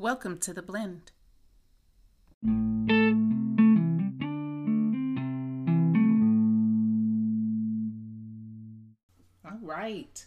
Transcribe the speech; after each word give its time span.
Welcome 0.00 0.38
to 0.38 0.54
the 0.54 0.62
blend. 0.62 1.12
All 9.44 9.58
right. 9.60 10.24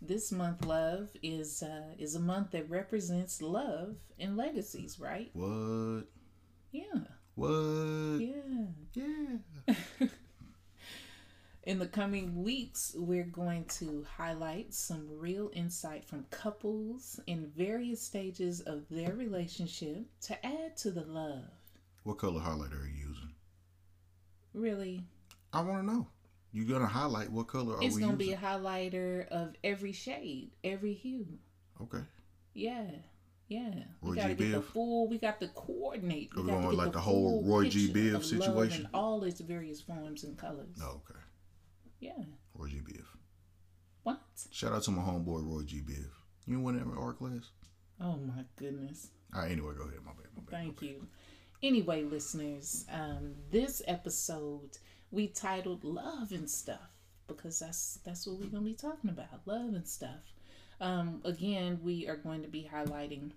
This 0.00 0.32
month, 0.32 0.64
love 0.64 1.10
is 1.22 1.62
uh, 1.62 1.92
is 1.98 2.14
a 2.14 2.20
month 2.20 2.52
that 2.52 2.70
represents 2.70 3.42
love 3.42 3.96
and 4.18 4.34
legacies, 4.34 4.98
right? 4.98 5.28
What? 5.34 6.04
Yeah. 6.70 7.04
What? 7.34 8.18
Yeah. 8.18 8.68
Yeah. 8.94 10.06
In 11.64 11.78
the 11.78 11.86
coming 11.86 12.42
weeks, 12.42 12.92
we're 12.98 13.22
going 13.22 13.66
to 13.78 14.04
highlight 14.16 14.74
some 14.74 15.06
real 15.08 15.48
insight 15.54 16.04
from 16.04 16.26
couples 16.30 17.20
in 17.28 17.52
various 17.56 18.02
stages 18.02 18.60
of 18.62 18.82
their 18.90 19.14
relationship 19.14 20.06
to 20.22 20.44
add 20.44 20.76
to 20.78 20.90
the 20.90 21.04
love. 21.04 21.44
What 22.02 22.18
color 22.18 22.40
highlighter 22.40 22.82
are 22.82 22.86
you 22.88 23.08
using? 23.08 23.32
Really, 24.54 25.04
I 25.52 25.60
want 25.62 25.86
to 25.86 25.94
know. 25.94 26.08
You're 26.52 26.66
gonna 26.66 26.86
highlight 26.86 27.30
what 27.30 27.46
color 27.46 27.76
are 27.76 27.82
it's 27.82 27.94
we 27.94 28.02
going 28.02 28.18
to 28.18 28.24
using? 28.24 28.38
be 28.40 28.44
a 28.44 28.48
highlighter 28.48 29.28
of 29.28 29.54
every 29.64 29.92
shade, 29.92 30.50
every 30.64 30.92
hue. 30.94 31.26
okay. 31.80 32.02
Yeah. 32.54 32.86
Yeah. 33.48 33.70
Roy 34.02 34.10
we 34.10 34.16
got 34.16 34.28
to 34.28 34.34
get 34.34 34.50
the 34.50 34.58
Biv? 34.58 34.64
full, 34.64 35.08
we 35.08 35.18
got 35.18 35.38
to 35.40 35.48
coordinate. 35.48 36.30
We 36.34 36.42
we 36.42 36.48
got 36.50 36.56
to 36.56 36.68
get 36.68 36.74
like 36.74 36.86
the, 36.86 36.92
the 36.92 37.00
whole 37.00 37.42
Roy 37.46 37.68
G. 37.68 37.92
Biv 37.92 38.08
of 38.08 38.12
love 38.14 38.24
situation? 38.24 38.82
in 38.82 38.88
all 38.94 39.22
its 39.24 39.40
various 39.40 39.80
forms 39.80 40.24
and 40.24 40.36
colors. 40.36 40.76
No, 40.78 40.86
okay. 41.08 41.20
Yeah. 42.02 42.24
Roy 42.56 42.66
G. 42.66 42.80
Biv. 42.80 43.04
What? 44.02 44.20
Shout 44.50 44.72
out 44.72 44.82
to 44.82 44.90
my 44.90 45.02
homeboy 45.02 45.46
Roy 45.48 45.62
G. 45.62 45.80
Biv. 45.80 46.08
You 46.46 46.60
went 46.60 46.78
in 46.78 46.92
art 46.98 47.18
class? 47.18 47.50
Oh 48.00 48.16
my 48.16 48.42
goodness. 48.56 49.10
All 49.32 49.42
right. 49.42 49.52
Anyway, 49.52 49.72
go 49.78 49.84
ahead. 49.84 50.00
My 50.04 50.10
bad. 50.10 50.26
My 50.34 50.42
bad. 50.42 50.50
Thank 50.50 50.82
you. 50.82 51.06
Anyway, 51.62 52.02
listeners, 52.02 52.84
um, 52.92 53.36
this 53.52 53.82
episode 53.86 54.78
we 55.12 55.28
titled 55.28 55.84
"Love 55.84 56.32
and 56.32 56.50
Stuff" 56.50 56.90
because 57.28 57.60
that's 57.60 58.00
that's 58.04 58.26
what 58.26 58.40
we're 58.40 58.46
gonna 58.46 58.64
be 58.64 58.74
talking 58.74 59.10
about, 59.10 59.46
love 59.46 59.72
and 59.72 59.86
stuff. 59.86 60.34
Um, 60.80 61.20
again, 61.24 61.78
we 61.84 62.08
are 62.08 62.16
going 62.16 62.42
to 62.42 62.48
be 62.48 62.68
highlighting 62.68 63.30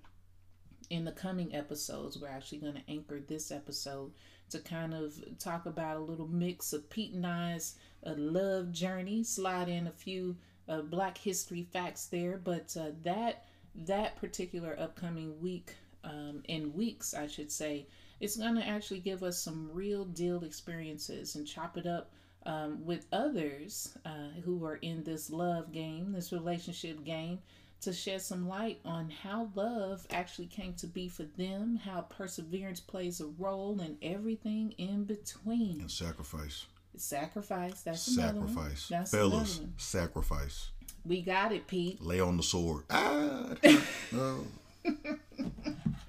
in 0.90 1.06
the 1.06 1.12
coming 1.12 1.54
episodes. 1.56 2.18
We're 2.18 2.28
actually 2.30 2.58
going 2.58 2.74
to 2.74 2.90
anchor 2.90 3.20
this 3.20 3.52
episode 3.52 4.14
to 4.50 4.60
kind 4.60 4.94
of 4.94 5.14
talk 5.40 5.66
about 5.66 5.98
a 5.98 6.02
little 6.02 6.28
mix 6.28 6.74
of 6.74 6.90
Pete 6.90 7.14
and 7.14 7.26
I's 7.26 7.76
uh, 8.06 8.14
love 8.16 8.72
journey, 8.72 9.24
slide 9.24 9.70
in 9.70 9.88
a 9.88 9.92
few 9.92 10.36
uh, 10.68 10.82
Black 10.82 11.18
History 11.18 11.68
facts 11.72 12.08
there, 12.08 12.38
but 12.38 12.76
uh, 12.80 12.92
that 13.04 13.46
that 13.76 14.16
particular 14.16 14.76
upcoming 14.80 15.40
week 15.42 15.76
um, 16.04 16.44
in 16.48 16.74
weeks, 16.74 17.14
I 17.14 17.28
should 17.28 17.52
say, 17.52 17.88
it's 18.20 18.38
going 18.38 18.56
to 18.56 18.66
actually 18.66 19.00
give 19.00 19.24
us 19.24 19.38
some 19.38 19.70
real 19.74 20.06
deal 20.06 20.44
experiences 20.44 21.36
and 21.36 21.46
chop 21.46 21.78
it 21.78 21.86
up 21.86 22.12
um, 22.46 22.86
with 22.86 23.06
others 23.12 23.98
uh, 24.06 24.30
who 24.44 24.64
are 24.66 24.78
in 24.78 25.04
this 25.04 25.30
love 25.30 25.72
game, 25.72 26.14
this 26.14 26.32
relationship 26.32 27.04
game, 27.04 27.40
to 27.86 27.94
shed 27.94 28.22
some 28.22 28.48
light 28.48 28.80
on 28.84 29.10
how 29.10 29.50
love 29.56 30.06
actually 30.12 30.48
came 30.48 30.74
to 30.74 30.88
be 30.88 31.08
for 31.08 31.24
them, 31.24 31.78
how 31.78 32.02
perseverance 32.02 32.80
plays 32.80 33.22
a 33.22 33.28
role, 33.38 33.80
and 33.80 33.98
everything 34.02 34.74
in 34.78 35.06
between. 35.06 35.82
And 35.82 35.92
sacrifice. 35.92 36.66
Sacrifice. 36.98 37.82
That's 37.82 38.08
another 38.08 38.40
one. 38.40 38.48
Sacrifice. 38.50 38.88
That's 38.88 39.12
Fellas, 39.12 39.58
another 39.58 39.68
one. 39.68 39.74
sacrifice. 39.78 40.70
We 41.06 41.22
got 41.22 41.52
it, 41.52 41.68
Pete. 41.68 42.02
Lay 42.02 42.20
on 42.20 42.38
the 42.38 42.44
sword. 42.44 42.86
Ah. 42.90 43.50
no. 44.12 44.46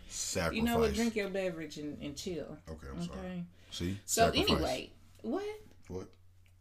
Sacrifice. 0.09 0.57
You 0.57 0.63
know 0.63 0.79
what? 0.79 0.95
Drink 0.95 1.15
your 1.15 1.29
beverage 1.29 1.77
and, 1.77 2.01
and 2.03 2.17
chill. 2.17 2.57
Okay, 2.71 2.87
I'm 2.91 3.03
sorry. 3.07 3.45
See? 3.71 3.99
So 4.07 4.27
Sacrifice. 4.33 4.51
anyway, 4.51 4.91
what? 5.21 5.45
What? 5.89 6.09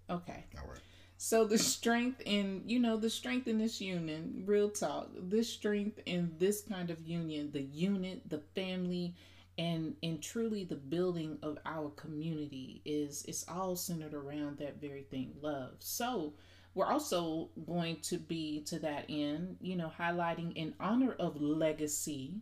Okay. 0.10 0.44
All 0.58 0.70
right. 0.70 0.80
So 1.18 1.46
the 1.46 1.58
strength 1.58 2.22
in 2.26 2.64
you 2.66 2.80
know 2.80 2.98
the 2.98 3.10
strength 3.10 3.48
in 3.48 3.58
this 3.58 3.80
union, 3.82 4.44
real 4.46 4.70
talk, 4.70 5.10
this 5.18 5.50
strength 5.50 6.00
in 6.06 6.34
this 6.38 6.62
kind 6.62 6.90
of 6.90 7.02
union, 7.08 7.52
the 7.52 7.62
unit, 7.64 8.30
the 8.30 8.40
family, 8.54 9.16
and 9.58 9.96
and 10.04 10.22
truly 10.22 10.66
the 10.66 10.76
building 10.76 11.38
of 11.42 11.58
our 11.66 11.90
community 11.92 12.82
is 12.86 13.24
it's 13.28 13.46
all 13.48 13.76
centered 13.76 14.14
around 14.14 14.58
that 14.58 14.82
very 14.82 15.04
thing, 15.04 15.34
love. 15.42 15.76
So 15.80 16.34
we're 16.74 16.88
also 16.88 17.50
going 17.66 18.02
to 18.02 18.18
be 18.18 18.62
to 18.66 18.80
that 18.80 19.06
end, 19.08 19.58
you 19.62 19.78
know, 19.78 19.92
highlighting 19.98 20.54
in 20.56 20.74
honor 20.82 21.14
of 21.14 21.42
legacy, 21.42 22.42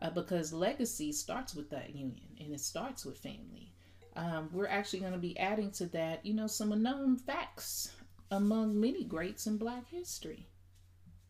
uh, 0.00 0.10
because 0.10 0.52
legacy 0.52 1.10
starts 1.12 1.54
with 1.54 1.70
that 1.70 1.94
union 1.94 2.28
and 2.40 2.54
it 2.54 2.60
starts 2.60 3.04
with 3.04 3.18
family. 3.18 3.72
Um, 4.14 4.48
we're 4.52 4.68
actually 4.68 5.00
going 5.00 5.12
to 5.12 5.18
be 5.18 5.36
adding 5.38 5.70
to 5.72 5.86
that, 5.86 6.24
you 6.24 6.34
know, 6.34 6.46
some 6.46 6.70
unknown 6.70 7.16
facts 7.16 7.90
among 8.32 8.80
many 8.80 9.04
greats 9.04 9.46
in 9.46 9.58
Black 9.58 9.88
history. 9.90 10.48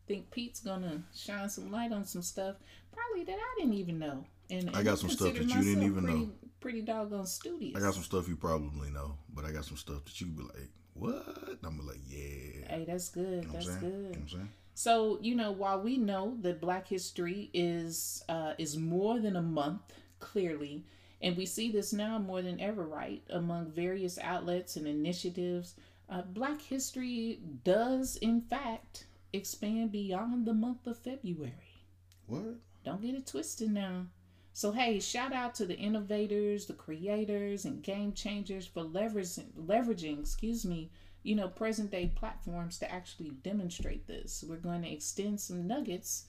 Think 0.07 0.31
Pete's 0.31 0.59
gonna 0.59 1.03
shine 1.13 1.49
some 1.49 1.71
light 1.71 1.91
on 1.91 2.05
some 2.05 2.21
stuff 2.21 2.55
probably 2.91 3.25
that 3.25 3.37
I 3.37 3.59
didn't 3.59 3.75
even 3.75 3.99
know. 3.99 4.25
And, 4.49 4.75
I 4.75 4.83
got 4.83 4.99
some 4.99 5.09
stuff 5.09 5.33
that 5.33 5.43
you 5.43 5.47
didn't 5.47 5.83
even 5.83 6.03
pretty, 6.03 6.19
know. 6.19 6.31
Pretty 6.59 6.81
doggone 6.81 7.25
studious. 7.25 7.75
I 7.75 7.79
got 7.79 7.93
some 7.93 8.03
stuff 8.03 8.27
you 8.27 8.35
probably 8.35 8.89
know, 8.89 9.17
but 9.33 9.45
I 9.45 9.51
got 9.51 9.65
some 9.65 9.77
stuff 9.77 10.03
that 10.05 10.19
you 10.21 10.27
be 10.27 10.43
like, 10.43 10.69
what? 10.93 11.57
I'm 11.63 11.85
like, 11.85 11.99
yeah. 12.07 12.67
Hey, 12.67 12.85
that's 12.87 13.09
good. 13.09 13.43
You 13.43 13.47
know 13.47 13.53
that's 13.53 13.65
saying? 13.65 13.79
You 13.81 13.89
know 13.89 13.95
good. 13.95 14.09
what 14.09 14.17
I'm 14.17 14.29
saying? 14.29 14.49
So 14.75 15.19
you 15.21 15.35
know, 15.35 15.51
while 15.51 15.81
we 15.81 15.97
know 15.97 16.37
that 16.41 16.61
Black 16.61 16.87
History 16.87 17.49
is 17.53 18.23
uh, 18.29 18.53
is 18.57 18.77
more 18.77 19.19
than 19.19 19.35
a 19.35 19.41
month, 19.41 19.81
clearly, 20.19 20.83
and 21.21 21.37
we 21.37 21.45
see 21.45 21.71
this 21.71 21.93
now 21.93 22.17
more 22.17 22.41
than 22.41 22.59
ever, 22.59 22.83
right? 22.85 23.23
Among 23.29 23.71
various 23.71 24.17
outlets 24.19 24.75
and 24.75 24.87
initiatives, 24.87 25.75
uh, 26.09 26.21
Black 26.21 26.61
History 26.61 27.39
does, 27.63 28.17
in 28.17 28.41
fact, 28.41 29.05
expand 29.31 29.91
beyond 29.91 30.45
the 30.45 30.53
month 30.53 30.85
of 30.87 30.97
February. 30.97 31.85
What? 32.27 32.55
Don't 32.83 33.01
get 33.01 33.15
it 33.15 33.25
twisted 33.27 33.71
now. 33.71 34.07
So 34.55 34.71
hey, 34.71 34.99
shout 34.99 35.33
out 35.33 35.55
to 35.55 35.65
the 35.65 35.77
innovators, 35.77 36.67
the 36.67 36.73
creators, 36.73 37.65
and 37.65 37.81
game 37.81 38.13
changers 38.13 38.67
for 38.67 38.83
leveraging, 38.83 39.51
leveraging, 39.53 40.19
excuse 40.19 40.63
me, 40.63 40.91
you 41.23 41.35
know, 41.35 41.47
present 41.47 41.89
day 41.89 42.11
platforms 42.15 42.77
to 42.79 42.91
actually 42.91 43.31
demonstrate 43.41 44.05
this. 44.05 44.43
We're 44.47 44.57
going 44.57 44.83
to 44.83 44.91
extend 44.91 45.41
some 45.41 45.65
nuggets 45.65 46.25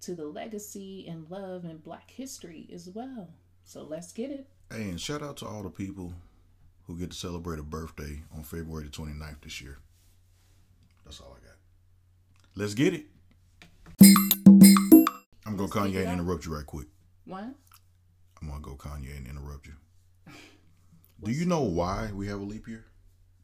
to 0.00 0.14
the 0.14 0.26
legacy 0.26 1.06
and 1.08 1.30
love 1.30 1.64
and 1.64 1.82
Black 1.82 2.10
history 2.10 2.68
as 2.72 2.88
well. 2.88 3.28
So 3.64 3.82
let's 3.84 4.12
get 4.12 4.30
it. 4.30 4.48
Hey, 4.72 4.88
and 4.88 5.00
shout 5.00 5.22
out 5.22 5.36
to 5.38 5.46
all 5.46 5.62
the 5.62 5.70
people 5.70 6.14
who 6.88 6.98
get 6.98 7.10
to 7.10 7.16
celebrate 7.16 7.60
a 7.60 7.62
birthday 7.62 8.22
on 8.34 8.42
February 8.42 8.84
the 8.84 8.90
29th 8.90 9.42
this 9.42 9.60
year. 9.60 9.78
That's 11.04 11.20
all 11.20 11.36
I 11.38 11.46
got. 11.46 11.56
Let's 12.56 12.74
get 12.74 12.94
it. 12.94 13.04
I'm 15.46 15.56
going 15.56 15.70
to 15.70 15.78
Kanye 15.78 16.06
and 16.08 16.20
interrupt 16.20 16.46
you 16.46 16.54
right 16.54 16.66
quick. 16.66 16.88
What? 17.26 17.44
I'm 18.40 18.48
going 18.48 18.62
to 18.62 18.68
go 18.70 18.74
Kanye 18.74 19.16
and 19.16 19.26
interrupt 19.26 19.66
you. 19.66 19.74
Do 21.22 21.30
you 21.30 21.44
know 21.44 21.62
why 21.62 22.10
we 22.12 22.26
have 22.28 22.40
a 22.40 22.44
leap 22.44 22.66
year? 22.66 22.86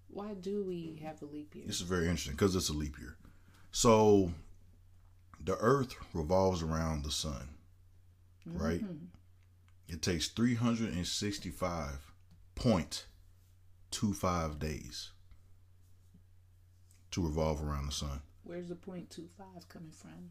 Why 0.08 0.34
do 0.34 0.62
we 0.62 1.00
have 1.02 1.20
a 1.22 1.24
leap 1.24 1.56
year? 1.56 1.64
This 1.66 1.76
is 1.80 1.88
very 1.88 2.04
interesting 2.04 2.34
because 2.34 2.54
it's 2.54 2.68
a 2.68 2.72
leap 2.72 2.98
year. 3.00 3.16
So 3.72 4.30
the 5.42 5.56
earth 5.56 5.96
revolves 6.12 6.62
around 6.62 7.02
the 7.02 7.10
sun, 7.10 7.48
right? 8.46 8.80
Mhm. 8.80 9.08
It 9.88 10.02
takes 10.02 10.28
365.25 13.98 14.58
days 14.58 15.10
to 17.12 17.22
revolve 17.22 17.62
around 17.62 17.86
the 17.86 17.92
sun. 17.92 18.20
Where's 18.42 18.68
the 18.68 18.74
point 18.74 19.10
two 19.10 19.28
five 19.38 19.68
coming 19.68 19.90
from? 19.92 20.30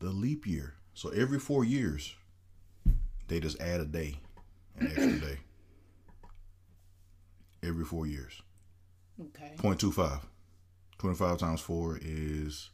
The 0.00 0.10
leap 0.10 0.46
year. 0.46 0.74
So 0.94 1.08
every 1.10 1.38
four 1.38 1.64
years, 1.64 2.14
they 3.28 3.40
just 3.40 3.60
add 3.60 3.80
a 3.80 3.84
day, 3.84 4.20
an 4.78 4.86
extra 4.88 5.18
day. 5.20 5.38
Every 7.62 7.84
four 7.84 8.06
years. 8.06 8.40
Okay. 9.20 9.52
0.25. 9.56 10.20
25 10.98 11.38
times 11.38 11.60
4 11.60 11.98
is 12.02 12.70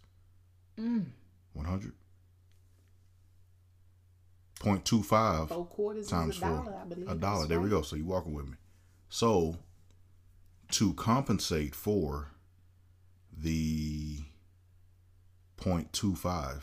Mm. 0.79 1.05
100. 1.55 1.93
0.25 4.61 5.49
Four 5.49 5.67
quarters 5.67 6.09
times 6.09 6.37
is 6.37 6.43
a 6.43 6.47
four. 6.47 6.57
dollar, 6.57 6.77
I 6.81 6.85
believe. 6.85 7.09
A 7.09 7.15
dollar. 7.15 7.39
That's 7.41 7.49
There 7.49 7.61
we 7.61 7.69
go. 7.71 7.83
So 7.83 7.97
you 7.97 8.05
walking 8.05 8.33
with 8.35 8.47
me. 8.49 8.57
So 9.09 9.57
to 10.75 10.93
compensate 10.95 11.73
for 11.73 12.33
the 13.33 14.19
0.25 15.57 16.63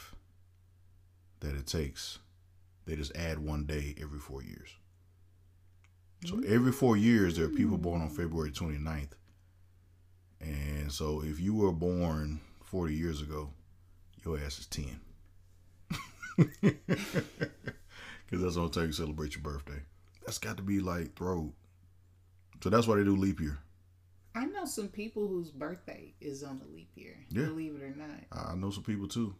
that 1.39 1.55
it 1.55 1.65
takes, 1.65 2.19
they 2.85 2.97
just 2.97 3.15
add 3.15 3.39
one 3.39 3.65
day 3.65 3.95
every 4.01 4.19
four 4.19 4.43
years. 4.43 4.69
So 6.25 6.35
mm-hmm. 6.35 6.53
every 6.53 6.73
four 6.73 6.97
years, 6.97 7.37
there 7.37 7.45
are 7.45 7.49
people 7.49 7.77
hmm. 7.77 7.83
born 7.83 8.01
on 8.01 8.09
February 8.09 8.51
29th. 8.51 9.13
And 10.41 10.91
so 10.91 11.23
if 11.23 11.39
you 11.39 11.55
were 11.55 11.71
born 11.71 12.41
40 12.65 12.93
years 12.93 13.21
ago, 13.21 13.51
your 14.25 14.37
ass 14.39 14.59
is 14.59 14.67
10. 14.67 14.99
Because 18.31 18.43
that's 18.43 18.55
the 18.55 18.61
only 18.61 18.71
time 18.71 18.87
you 18.87 18.93
celebrate 18.93 19.35
your 19.35 19.43
birthday. 19.43 19.81
That's 20.25 20.37
got 20.37 20.55
to 20.57 20.63
be 20.63 20.79
like 20.79 21.15
throat. 21.15 21.51
So 22.63 22.69
that's 22.69 22.87
why 22.87 22.95
they 22.95 23.03
do 23.03 23.15
leap 23.15 23.41
year. 23.41 23.59
I 24.33 24.45
know 24.45 24.65
some 24.65 24.87
people 24.87 25.27
whose 25.27 25.51
birthday 25.51 26.13
is 26.21 26.43
on 26.43 26.59
the 26.59 26.65
leap 26.73 26.89
year. 26.95 27.17
Yeah. 27.29 27.45
Believe 27.45 27.75
it 27.75 27.83
or 27.83 27.95
not. 27.95 28.09
I 28.31 28.55
know 28.55 28.69
some 28.69 28.83
people 28.83 29.07
too. 29.07 29.35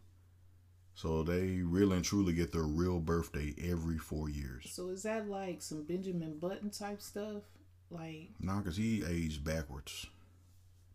So 0.94 1.22
they 1.22 1.62
really 1.62 1.96
and 1.96 2.04
truly 2.04 2.34
get 2.34 2.52
their 2.52 2.62
real 2.64 3.00
birthday 3.00 3.54
every 3.66 3.96
four 3.96 4.28
years. 4.28 4.70
So 4.70 4.88
is 4.90 5.04
that 5.04 5.28
like 5.28 5.62
some 5.62 5.84
Benjamin 5.84 6.38
Button 6.38 6.70
type 6.70 7.00
stuff? 7.00 7.42
Like 7.90 8.30
Nah, 8.40 8.58
because 8.58 8.76
he 8.76 9.02
aged 9.08 9.44
backwards. 9.44 10.06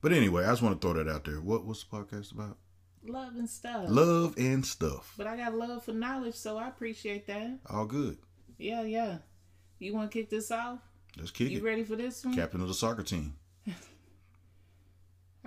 But 0.02 0.14
anyway, 0.14 0.46
I 0.46 0.50
just 0.52 0.62
want 0.62 0.80
to 0.80 0.88
throw 0.88 1.04
that 1.04 1.12
out 1.12 1.26
there. 1.26 1.42
What 1.42 1.66
What's 1.66 1.84
the 1.84 1.96
podcast 1.96 2.32
about? 2.32 2.58
love 3.04 3.36
and 3.36 3.50
stuff. 3.50 3.86
Love 3.88 4.36
and 4.38 4.66
stuff. 4.66 5.14
But 5.18 5.28
I 5.28 5.38
got 5.38 5.56
love 5.56 5.84
for 5.84 5.94
knowledge, 5.94 6.36
so 6.36 6.58
I 6.58 6.68
appreciate 6.68 7.26
that. 7.28 7.60
All 7.70 7.86
good. 7.86 8.18
Yeah, 8.58 8.84
yeah. 8.84 9.20
You 9.80 9.94
want 9.94 10.12
to 10.12 10.18
kick 10.18 10.30
this 10.30 10.52
off? 10.52 10.80
Let's 11.18 11.32
kick 11.32 11.50
You 11.50 11.58
it. 11.58 11.60
You 11.62 11.66
ready 11.66 11.84
for 11.84 11.96
this 11.96 12.24
one? 12.26 12.36
Captain 12.36 12.62
of 12.62 12.68
the 12.68 12.74
soccer 12.74 13.04
team. 13.04 13.36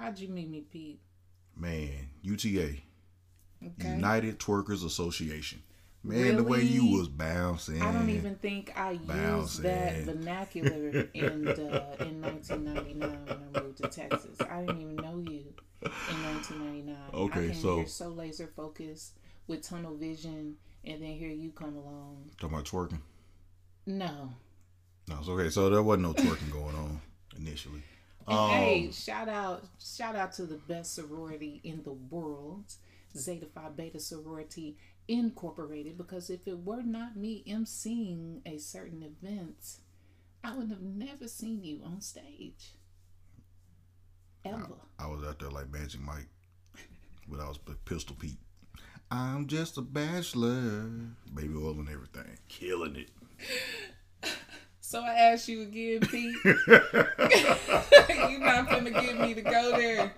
How'd 0.01 0.19
you 0.19 0.29
meet 0.29 0.49
me, 0.49 0.63
Pete? 0.63 0.99
Man, 1.57 2.09
UTA. 2.23 2.77
Okay. 3.63 3.89
United 3.91 4.39
Twerkers 4.39 4.85
Association. 4.85 5.63
Man, 6.03 6.37
the 6.37 6.43
way 6.43 6.63
you 6.63 6.97
was 6.97 7.09
bouncing. 7.09 7.83
I 7.83 7.93
don't 7.93 8.09
even 8.09 8.37
think 8.37 8.73
I 8.75 8.93
used 8.93 9.63
that 9.63 9.97
vernacular 10.05 11.09
in 11.15 11.45
the, 11.45 11.85
in 12.01 12.23
1999 12.23 13.11
when 13.27 13.49
I 13.55 13.61
moved 13.63 13.83
to 13.83 13.89
Texas. 13.89 14.41
I 14.41 14.61
didn't 14.61 14.81
even 14.81 14.97
know 14.97 15.19
you 15.19 15.45
in 15.83 16.23
1999. 16.25 16.97
Okay, 17.13 17.53
so- 17.53 17.77
here 17.77 17.87
so 17.87 18.09
laser 18.09 18.47
focused 18.57 19.19
with 19.47 19.61
tunnel 19.63 19.95
vision, 19.95 20.57
and 20.85 21.03
then 21.03 21.13
here 21.13 21.29
you 21.29 21.51
come 21.51 21.77
along. 21.77 22.31
Talking 22.41 22.55
about 22.55 22.65
twerking. 22.65 23.01
No. 23.85 24.31
No, 25.09 25.19
it's 25.19 25.29
okay. 25.29 25.51
So 25.51 25.69
there 25.69 25.83
wasn't 25.83 26.05
no 26.05 26.15
twerking 26.15 26.51
going 26.51 26.77
on 26.77 27.01
initially. 27.37 27.83
And 28.27 28.37
Um, 28.39 28.51
hey, 28.51 28.91
shout 28.93 29.29
out, 29.29 29.65
shout 29.83 30.15
out 30.17 30.33
to 30.35 30.47
the 30.47 30.57
best 30.57 30.95
sorority 30.95 31.61
in 31.65 31.83
the 31.83 31.93
world, 31.93 32.75
Zeta 33.17 33.47
Phi 33.47 33.69
Beta 33.71 33.99
Sorority 33.99 34.77
Incorporated. 35.09 35.99
Because 35.99 36.31
if 36.31 36.47
it 36.47 36.59
were 36.59 36.83
not 36.83 37.17
me 37.17 37.43
emceeing 37.47 38.41
a 38.47 38.59
certain 38.59 39.03
event, 39.03 39.79
I 40.45 40.55
would 40.57 40.69
have 40.71 40.83
never 40.83 41.27
seen 41.27 41.65
you 41.65 41.81
on 41.85 42.01
stage. 42.01 42.75
Ever. 44.45 44.69
I 44.99 45.07
was 45.07 45.23
out 45.25 45.39
there 45.39 45.51
like 45.51 45.71
Magic 45.71 46.01
Mike, 46.01 46.29
but 47.29 47.41
I 47.41 47.49
was 47.49 47.59
Pistol 47.85 48.17
Pete. 48.19 48.39
I'm 49.11 49.49
just 49.49 49.77
a 49.77 49.83
bachelor, 49.83 50.89
baby 51.35 51.55
oil 51.57 51.73
and 51.73 51.89
everything, 51.89 52.39
killing 52.49 52.97
it. 52.97 53.11
So 54.91 55.01
I 55.03 55.13
ask 55.15 55.47
you 55.47 55.63
again, 55.63 56.01
Pete. 56.01 56.35
You're 56.45 56.57
not 58.41 58.69
gonna 58.69 58.91
get 58.91 59.21
me 59.21 59.35
to 59.35 59.41
go 59.41 59.77
there. 59.77 60.13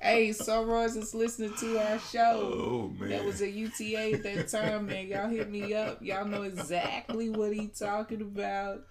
Hey, 0.00 0.30
Sorors 0.30 0.96
is 0.96 1.14
listening 1.14 1.52
to 1.60 1.78
our 1.86 1.98
show. 1.98 2.54
Oh 2.54 2.94
man, 2.98 3.10
That 3.10 3.26
was 3.26 3.42
a 3.42 3.50
UTA 3.50 4.14
at 4.14 4.22
that 4.22 4.48
time, 4.48 4.86
man. 4.86 5.08
Y'all 5.08 5.28
hit 5.28 5.50
me 5.50 5.74
up. 5.74 6.00
Y'all 6.00 6.24
know 6.24 6.44
exactly 6.44 7.28
what 7.28 7.52
he 7.52 7.66
talking 7.66 8.22
about. 8.22 8.86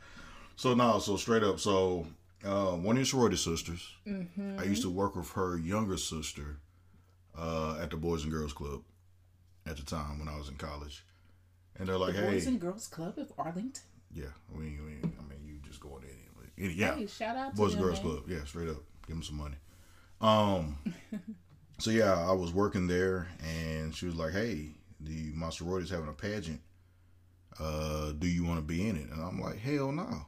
So 0.55 0.75
no, 0.75 0.99
so 0.99 1.17
straight 1.17 1.41
up, 1.41 1.59
so 1.59 2.05
uh, 2.43 2.73
one 2.73 2.95
of 2.95 2.99
your 2.99 3.05
sorority 3.05 3.37
sisters. 3.37 3.91
Mm-hmm. 4.07 4.59
I 4.59 4.65
used 4.65 4.83
to 4.83 4.91
work 4.91 5.15
with 5.15 5.31
her 5.31 5.57
younger 5.57 5.97
sister 5.97 6.59
uh, 7.35 7.79
at 7.81 7.89
the 7.89 7.97
Boys 7.97 8.21
and 8.21 8.31
Girls 8.31 8.53
Club 8.53 8.83
at 9.65 9.77
the 9.77 9.83
time 9.83 10.19
when 10.19 10.27
I 10.29 10.37
was 10.37 10.47
in 10.47 10.57
college, 10.57 11.03
and 11.75 11.89
they're 11.89 11.97
like, 11.97 12.13
the 12.13 12.21
"Hey, 12.21 12.33
Boys 12.33 12.45
and 12.45 12.59
Girls 12.59 12.85
Club 12.85 13.17
of 13.17 13.33
Arlington. 13.35 13.81
Yeah, 14.15 14.25
we, 14.51 14.63
we, 14.63 14.93
I 15.03 15.21
mean, 15.29 15.43
you 15.45 15.57
just 15.67 15.79
going 15.79 16.03
in, 16.03 16.41
like, 16.41 16.51
any- 16.57 16.73
yeah, 16.73 16.95
Hey, 16.95 17.05
shout 17.07 17.35
out 17.37 17.51
to 17.51 17.61
Boys 17.61 17.73
and 17.75 17.83
Girls 17.83 18.01
man. 18.01 18.11
Club, 18.13 18.23
yeah, 18.27 18.43
straight 18.45 18.69
up, 18.69 18.77
give 19.07 19.15
them 19.17 19.23
some 19.23 19.37
money." 19.37 19.55
Um, 20.21 20.77
so 21.79 21.91
yeah, 21.91 22.13
I 22.27 22.31
was 22.31 22.51
working 22.53 22.87
there, 22.87 23.27
and 23.43 23.93
she 23.95 24.05
was 24.07 24.15
like, 24.15 24.31
"Hey, 24.33 24.69
the 24.99 25.31
my 25.35 25.49
sorority's 25.49 25.89
having 25.91 26.07
a 26.09 26.13
pageant. 26.13 26.61
Uh, 27.59 28.11
do 28.13 28.27
you 28.27 28.43
want 28.45 28.57
to 28.59 28.65
be 28.65 28.87
in 28.87 28.95
it?" 28.97 29.09
And 29.11 29.21
I'm 29.21 29.39
like, 29.39 29.57
"Hell 29.59 29.91
no." 29.91 30.25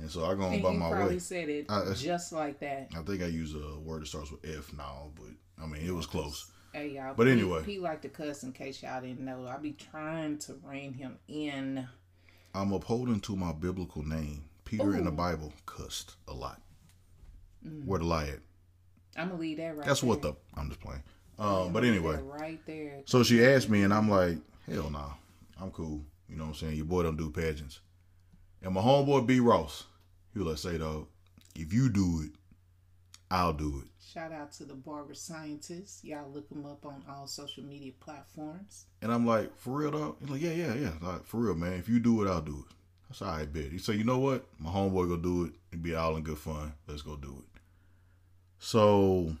And 0.00 0.10
so 0.10 0.24
I 0.24 0.34
go 0.34 0.44
on 0.44 0.62
by 0.62 0.72
my 0.72 0.90
probably 0.90 1.14
way. 1.14 1.18
said 1.18 1.48
it 1.50 1.66
I- 1.68 1.92
just 1.94 2.32
like 2.32 2.60
that. 2.60 2.88
I 2.96 3.02
think 3.02 3.22
I 3.22 3.26
use 3.26 3.54
a 3.54 3.78
word 3.78 4.02
that 4.02 4.06
starts 4.06 4.30
with 4.30 4.44
F 4.44 4.72
now, 4.72 5.10
but 5.16 5.28
I 5.62 5.66
mean 5.66 5.82
it 5.86 5.94
was 5.94 6.06
close. 6.06 6.50
Hey 6.72 6.88
y'all. 6.90 7.14
But 7.14 7.24
Pete- 7.26 7.32
anyway. 7.38 7.62
he 7.64 7.78
like 7.78 8.00
to 8.02 8.08
cuss 8.08 8.42
in 8.42 8.52
case 8.52 8.82
y'all 8.82 9.00
didn't 9.02 9.24
know. 9.24 9.46
I 9.46 9.56
be 9.58 9.72
trying 9.72 10.38
to 10.38 10.56
rein 10.64 10.92
him 10.94 11.18
in. 11.28 11.86
I'm 12.56 12.72
upholding 12.72 13.20
to 13.20 13.36
my 13.36 13.52
biblical 13.52 14.02
name. 14.02 14.44
Peter 14.64 14.96
in 14.96 15.04
the 15.04 15.10
Bible 15.10 15.52
cussed 15.66 16.16
a 16.26 16.32
lot. 16.32 16.60
Mm. 17.64 17.84
Where 17.84 17.98
the 17.98 18.06
lie 18.06 18.28
at? 18.28 18.38
I'm 19.14 19.28
gonna 19.28 19.40
leave 19.40 19.58
that 19.58 19.76
right. 19.76 19.86
That's 19.86 20.02
what 20.02 20.22
the. 20.22 20.32
I'm 20.56 20.68
just 20.68 20.80
playing. 20.80 21.02
Um, 21.38 21.74
but 21.74 21.84
anyway, 21.84 22.18
right 22.22 22.58
there. 22.66 23.02
so 23.04 23.22
she 23.22 23.44
asked 23.44 23.68
me, 23.68 23.82
and 23.82 23.92
I'm 23.92 24.08
like, 24.08 24.38
hell 24.66 24.88
nah, 24.88 25.12
I'm 25.60 25.70
cool. 25.70 26.00
You 26.30 26.36
know 26.36 26.44
what 26.44 26.50
I'm 26.50 26.54
saying? 26.54 26.76
Your 26.76 26.86
boy 26.86 27.02
don't 27.02 27.18
do 27.18 27.30
pageants. 27.30 27.80
And 28.62 28.72
my 28.72 28.80
homeboy 28.80 29.26
B 29.26 29.38
Ross, 29.38 29.84
he 30.32 30.38
was 30.38 30.48
like, 30.48 30.72
say 30.72 30.78
dog, 30.78 31.08
if 31.54 31.74
you 31.74 31.90
do 31.90 32.22
it, 32.24 32.30
I'll 33.30 33.52
do 33.52 33.82
it. 33.84 33.90
Shout 34.04 34.32
out 34.32 34.52
to 34.52 34.64
the 34.64 34.74
barber 34.74 35.14
scientists. 35.14 36.04
Y'all 36.04 36.30
look 36.30 36.48
them 36.48 36.64
up 36.64 36.86
on 36.86 37.02
all 37.10 37.26
social 37.26 37.64
media 37.64 37.92
platforms. 37.98 38.86
And 39.02 39.12
I'm 39.12 39.26
like, 39.26 39.56
for 39.58 39.70
real, 39.70 39.90
dog? 39.90 40.16
He's 40.20 40.30
like, 40.30 40.40
yeah, 40.40 40.52
yeah, 40.52 40.74
yeah. 40.74 40.92
Like, 41.02 41.26
for 41.26 41.38
real, 41.38 41.54
man. 41.54 41.74
If 41.74 41.88
you 41.88 41.98
do 41.98 42.22
it, 42.22 42.30
I'll 42.30 42.40
do 42.40 42.64
it. 42.68 42.74
That's 43.08 43.22
all 43.22 43.36
right, 43.36 43.52
bet. 43.52 43.72
He 43.72 43.78
said, 43.78 43.96
you 43.96 44.04
know 44.04 44.18
what? 44.18 44.46
My 44.58 44.70
homeboy 44.70 45.08
go 45.08 45.16
do 45.16 45.44
it. 45.44 45.52
It'd 45.70 45.82
be 45.82 45.94
all 45.94 46.16
in 46.16 46.22
good 46.22 46.38
fun. 46.38 46.72
Let's 46.86 47.02
go 47.02 47.16
do 47.16 47.36
it. 47.38 47.60
So 48.58 49.36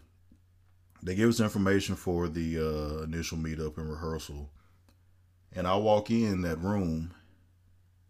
they 1.02 1.14
give 1.14 1.28
us 1.28 1.40
information 1.40 1.94
for 1.94 2.28
the 2.28 2.58
uh, 2.58 3.02
initial 3.04 3.38
meetup 3.38 3.78
and 3.78 3.90
rehearsal. 3.90 4.50
And 5.54 5.66
I 5.66 5.76
walk 5.76 6.10
in 6.10 6.42
that 6.42 6.58
room 6.58 7.14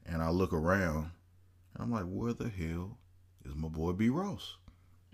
and 0.05 0.23
I 0.23 0.31
look 0.31 0.53
around 0.53 1.11
and 1.75 1.83
I'm 1.83 1.93
like, 1.93 2.07
where 2.07 2.33
the 2.33 2.49
hell 2.49 2.99
is 3.45 3.55
my 3.55 3.69
boy 3.69 3.93
B 3.93 4.09
Ross? 4.09 4.57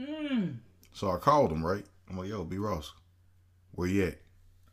Mm. 0.02 0.56
So 0.92 1.10
I 1.10 1.18
called 1.18 1.52
him, 1.52 1.64
right? 1.64 1.84
I'm 2.10 2.18
like, 2.18 2.28
yo, 2.28 2.44
B 2.44 2.56
Ross, 2.58 2.92
where 3.72 3.88
you 3.88 4.04
at? 4.08 4.18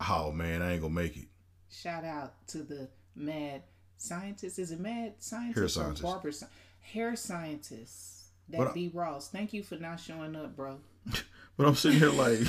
Oh 0.08 0.32
man, 0.32 0.62
I 0.62 0.74
ain't 0.74 0.82
gonna 0.82 0.94
make 0.94 1.16
it. 1.18 1.28
Shout 1.72 2.04
out 2.04 2.34
to 2.48 2.60
the 2.64 2.90
mad 3.16 3.64
scientist. 3.98 4.58
Is 4.60 4.72
it 4.72 4.80
mad 4.80 5.14
scientist 5.20 5.58
Hair 5.60 5.68
scientist. 5.68 6.04
barber 6.04 6.32
sci- 6.32 6.48
hair 6.82 7.16
scientist? 7.16 8.24
That 8.50 8.58
But 8.58 8.68
I- 8.70 8.74
B 8.74 8.92
Ross. 8.94 9.30
Thank 9.30 9.54
you 9.54 9.62
for 9.64 9.76
not 9.76 10.00
showing 10.00 10.36
up, 10.36 10.56
bro. 10.56 10.80
But 11.58 11.68
I'm 11.68 11.76
sitting 11.76 12.00
here 12.00 12.10
like, 12.10 12.40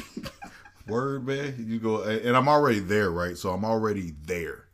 word, 0.86 1.26
man. 1.26 1.66
You 1.68 1.80
go, 1.80 2.04
and 2.04 2.36
I'm 2.36 2.46
already 2.48 2.78
there, 2.78 3.10
right? 3.10 3.36
So 3.36 3.50
I'm 3.50 3.64
already 3.64 4.14
there. 4.24 4.66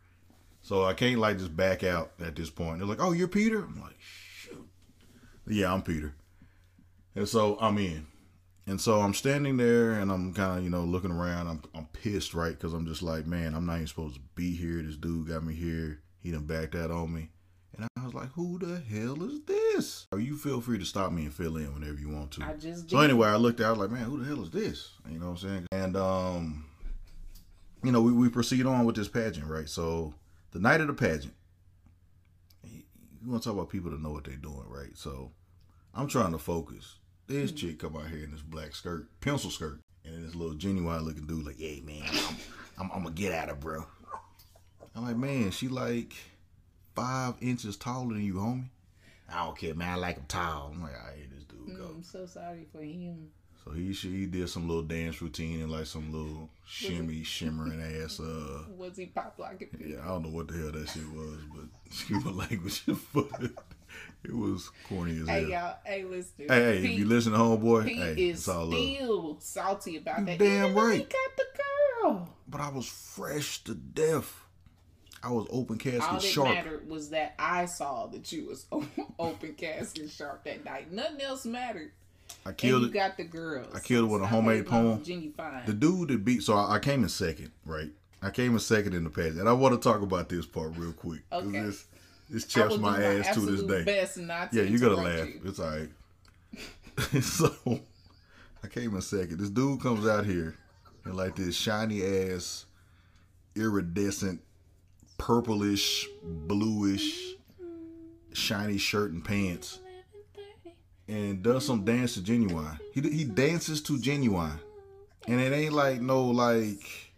So 0.61 0.85
I 0.85 0.93
can't 0.93 1.19
like 1.19 1.39
just 1.39 1.57
back 1.57 1.83
out 1.83 2.11
at 2.21 2.37
this 2.37 2.51
point. 2.51 2.79
They're 2.81 2.87
like, 2.87 3.01
oh, 3.01 3.13
you're 3.13 3.29
Peter? 3.29 3.61
I'm 3.65 3.81
like, 3.81 3.97
shoot. 3.99 4.69
Yeah, 5.47 5.73
I'm 5.73 5.81
Peter. 5.81 6.15
And 7.17 7.27
so 7.27 7.57
I'm 7.61 7.79
in. 7.79 8.07
And 8.69 8.81
so 8.81 9.01
I'm 9.01 9.15
standing 9.15 9.57
there 9.57 9.93
and 9.93 10.11
I'm 10.11 10.35
kind 10.35 10.59
of, 10.59 10.65
you 10.65 10.71
know, 10.71 10.83
looking 10.83 11.11
around. 11.13 11.47
I'm, 11.49 11.63
I'm 11.75 11.87
pissed, 11.87 12.35
right? 12.35 12.51
Because 12.53 12.73
I'm 12.73 12.87
just 12.87 13.03
like, 13.03 13.27
man, 13.27 13.55
I'm 13.55 13.65
not 13.65 13.77
even 13.77 13.87
supposed 13.87 14.17
to 14.17 14.21
be 14.35 14.55
here. 14.55 14.83
This 14.83 14.97
dude 14.97 15.29
got 15.29 15.45
me 15.45 15.55
here. 15.55 16.01
He 16.21 16.31
done 16.31 16.45
backed 16.47 16.73
that 16.73 16.91
on 16.91 17.15
me. 17.15 17.31
And 17.77 17.87
I 17.97 18.05
was 18.05 18.15
like, 18.15 18.33
who 18.33 18.59
the 18.59 18.81
hell 18.81 19.23
is 19.23 19.41
this? 19.47 20.07
You 20.17 20.37
feel 20.37 20.61
free 20.61 20.79
to 20.79 20.85
stop 20.85 21.13
me 21.13 21.23
and 21.23 21.33
fill 21.33 21.57
in 21.57 21.73
whenever 21.75 21.99
you 21.99 22.09
want 22.09 22.33
to. 22.33 22.45
I 22.45 22.55
just 22.55 22.91
So 22.91 23.01
anyway, 23.01 23.29
I 23.29 23.37
looked 23.37 23.61
out 23.61 23.67
I 23.67 23.71
was 23.71 23.79
like, 23.81 23.91
man, 23.91 24.05
who 24.05 24.19
the 24.19 24.25
hell 24.25 24.43
is 24.43 24.51
this? 24.51 24.93
You 25.09 25.19
know 25.19 25.27
what 25.27 25.43
I'm 25.43 25.49
saying? 25.49 25.67
And 25.73 25.97
um, 25.97 26.65
you 27.85 27.93
know, 27.93 28.03
we, 28.03 28.13
we 28.13 28.29
proceed 28.29 28.67
on 28.67 28.85
with 28.85 28.97
this 28.97 29.09
pageant, 29.09 29.47
right? 29.47 29.69
So 29.69 30.15
the 30.53 30.59
night 30.59 30.81
of 30.81 30.89
the 30.89 30.95
pageant, 30.95 31.35
you 32.65 33.31
want 33.31 33.43
to 33.43 33.49
talk 33.49 33.57
about 33.57 33.71
people 33.71 33.91
that 33.91 34.03
know 34.03 34.11
what 34.11 34.25
they're 34.25 34.37
doing, 34.37 34.65
right? 34.69 34.97
So 34.97 35.31
I'm 35.95 36.09
trying 36.09 36.33
to 36.33 36.39
focus. 36.39 36.97
This 37.27 37.51
chick 37.53 37.81
come 37.81 37.97
out 37.97 38.09
here 38.09 38.25
in 38.25 38.31
this 38.31 38.43
black 38.43 38.75
skirt, 38.75 39.09
pencil 39.21 39.51
skirt, 39.51 39.81
and 40.05 40.15
then 40.15 40.25
this 40.25 40.37
little 40.37 40.55
genuine 40.55 41.03
looking 41.03 41.27
dude 41.27 41.45
like, 41.45 41.59
"Hey 41.59 41.83
man, 41.85 42.05
I'm, 42.09 42.37
I'm, 42.79 42.91
I'm 42.93 43.03
gonna 43.03 43.15
get 43.15 43.33
at 43.33 43.49
her, 43.49 43.55
bro. 43.57 43.85
I'm 44.95 45.05
like, 45.05 45.17
man, 45.17 45.51
she 45.51 45.69
like 45.69 46.15
five 46.95 47.35
inches 47.41 47.77
taller 47.77 48.15
than 48.15 48.25
you, 48.25 48.35
homie. 48.35 48.69
I 49.29 49.45
don't 49.45 49.59
care, 49.59 49.75
man. 49.75 49.91
I 49.93 49.97
like 49.97 50.17
him 50.17 50.25
tall. 50.29 50.71
I'm 50.73 50.83
like, 50.83 50.93
I 50.95 51.17
hate 51.17 51.31
this 51.35 51.45
dude 51.45 51.77
go. 51.77 51.85
Mm, 51.85 51.97
I'm 51.97 52.03
so 52.03 52.27
sorry 52.27 52.67
for 52.73 52.81
him. 52.81 53.29
So 53.65 53.73
he 53.73 53.93
he 53.93 54.27
did 54.27 54.49
some 54.49 54.69
little 54.69 54.85
dance 54.85 55.21
routine 55.21 55.63
and 55.63 55.73
like 55.73 55.87
some 55.87 56.13
little 56.13 56.49
shimmy 56.65 57.25
shimmering 57.25 57.83
ass. 57.83 58.21
Uh, 58.21 58.63
Was 58.77 58.97
he 58.97 59.07
pop 59.07 59.35
locking? 59.39 59.69
yeah, 59.85 60.01
I 60.05 60.09
don't 60.09 60.23
know 60.23 60.31
what 60.31 60.47
the 60.47 60.55
hell 60.57 60.71
that 60.71 60.89
shit 60.89 61.11
was, 61.11 61.41
but 61.53 61.65
excuse 61.85 62.25
my 62.25 62.31
language, 62.31 62.85
it 64.25 64.35
was 64.35 64.71
corny 64.89 65.13
as 65.21 65.29
hell. 65.29 65.37
Hey 65.37 65.47
y'all, 65.51 65.77
hey 65.85 66.05
listen. 66.05 66.33
Hey, 66.39 66.47
hey, 66.49 66.77
if 66.79 66.99
you 66.99 67.05
listen 67.07 67.33
to 67.33 67.39
homeboy, 67.39 67.85
Pete 67.87 67.97
hey, 67.99 68.13
is 68.31 68.39
it's 68.39 68.49
all 68.49 68.67
love. 68.67 68.75
still 68.79 69.37
salty 69.41 69.97
about 69.97 70.21
You 70.21 70.25
that. 70.27 70.39
damn 70.39 70.65
Even 70.71 70.75
though 70.75 70.91
He 70.91 70.99
got 71.01 71.37
the 71.37 71.45
girl. 72.03 72.29
But 72.49 72.61
I 72.61 72.69
was 72.71 72.87
fresh 72.87 73.63
to 73.65 73.75
death. 73.75 74.43
I 75.23 75.31
was 75.31 75.47
open 75.51 75.79
All 75.85 76.15
that 76.15 76.23
sharp. 76.23 76.49
mattered 76.55 76.89
was 76.89 77.11
that 77.11 77.35
I 77.39 77.65
saw 77.67 78.07
that 78.09 78.31
you 78.31 78.47
was 78.47 78.67
open 79.19 79.55
casket 79.55 80.11
sharp 80.11 80.45
that 80.45 80.65
night. 80.65 80.93
Nothing 80.93 81.21
else 81.23 81.45
mattered. 81.45 81.91
I 82.45 82.51
And 82.51 82.59
killed 82.59 82.83
you 82.83 82.89
it. 82.89 82.93
got 82.95 83.17
the 83.17 83.25
girls. 83.25 83.75
I 83.75 83.81
killed 83.81 84.09
it 84.09 84.13
with 84.13 84.23
a 84.23 84.27
homemade 84.27 84.67
hating 84.67 84.73
on 84.73 85.03
poem. 85.03 85.63
The 85.67 85.73
dude 85.73 86.09
that 86.09 86.25
beat, 86.25 86.43
so 86.43 86.55
I, 86.55 86.75
I 86.75 86.79
came 86.79 87.03
in 87.03 87.09
second, 87.09 87.51
right? 87.65 87.91
I 88.23 88.31
came 88.31 88.53
in 88.53 88.59
second 88.61 88.95
in 88.95 89.05
the 89.05 89.11
pageant, 89.11 89.41
and 89.41 89.49
I 89.49 89.53
want 89.53 89.81
to 89.81 89.89
talk 89.89 90.01
about 90.03 90.29
this 90.29 90.47
part 90.47 90.77
real 90.77 90.93
quick. 90.93 91.23
Okay. 91.33 91.61
This, 91.63 91.87
this 92.29 92.45
chaps 92.47 92.77
my 92.79 93.03
ass 93.03 93.35
to 93.35 93.41
this 93.41 93.63
day. 93.63 93.85
Best 93.85 94.19
not 94.19 94.53
to 94.53 94.57
Yeah, 94.57 94.63
you 94.65 94.79
gotta 94.79 94.97
laugh. 94.97 95.27
you. 95.27 95.41
It's 95.45 95.59
all 95.59 95.71
right. 95.71 95.89
so 97.23 97.81
I 98.65 98.69
came 98.69 98.95
in 98.95 99.03
second. 99.03 99.39
This 99.39 99.51
dude 99.51 99.81
comes 99.81 100.07
out 100.07 100.25
here 100.25 100.57
in 101.05 101.15
like 101.15 101.37
this 101.37 101.55
shiny 101.57 102.03
ass, 102.05 102.67
iridescent, 103.55 104.41
purplish, 105.19 106.07
bluish, 106.23 107.35
shiny 108.33 108.79
shirt 108.79 109.13
and 109.13 109.25
pants, 109.25 109.79
and 111.09 111.43
does 111.43 111.65
some 111.65 111.85
dance 111.85 112.15
to 112.15 112.23
genuine. 112.23 112.79
He 112.93 113.01
he 113.03 113.25
dances 113.25 113.81
to 113.83 113.99
genuine, 114.01 114.59
and 115.29 115.41
it 115.41 115.53
ain't 115.53 115.75
like 115.75 116.01
no 116.01 116.25
like 116.25 117.13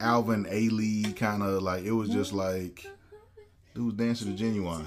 Alvin 0.00 0.44
Ailey 0.46 1.14
kind 1.14 1.42
of 1.42 1.62
like. 1.62 1.84
It 1.84 1.92
was 1.92 2.08
just 2.08 2.32
like 2.32 2.86
dude 3.74 3.84
was 3.86 3.94
dancing 3.94 4.32
to 4.32 4.36
genuine. 4.36 4.86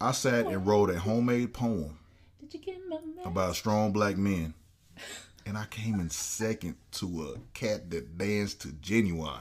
I 0.00 0.12
sat 0.12 0.46
and 0.46 0.66
wrote 0.66 0.90
a 0.90 0.98
homemade 0.98 1.52
poem 1.52 1.98
Did 2.40 2.54
you 2.54 2.60
get 2.60 2.78
my 2.88 2.96
message? 3.00 3.26
about 3.26 3.56
strong 3.56 3.92
black 3.92 4.16
men. 4.16 4.54
And 5.44 5.56
I 5.58 5.64
came 5.66 5.98
in 5.98 6.10
second 6.10 6.76
to 6.92 7.34
a 7.34 7.38
cat 7.54 7.90
that 7.90 8.16
danced 8.18 8.60
to 8.62 8.72
genuine. 8.72 9.40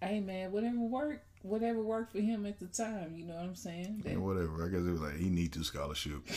Hey 0.00 0.18
man, 0.20 0.50
whatever 0.50 0.80
worked, 0.80 1.24
whatever 1.42 1.80
worked 1.80 2.10
for 2.12 2.18
him 2.20 2.44
at 2.46 2.58
the 2.58 2.66
time. 2.66 3.14
You 3.14 3.26
know 3.26 3.34
what 3.34 3.44
I'm 3.44 3.54
saying? 3.54 4.00
That- 4.04 4.14
And 4.14 4.24
whatever. 4.24 4.64
I 4.64 4.68
guess 4.68 4.80
it 4.80 4.90
was 4.90 5.00
like 5.00 5.16
he 5.16 5.28
need 5.28 5.52
the 5.52 5.62
scholarship. 5.62 6.22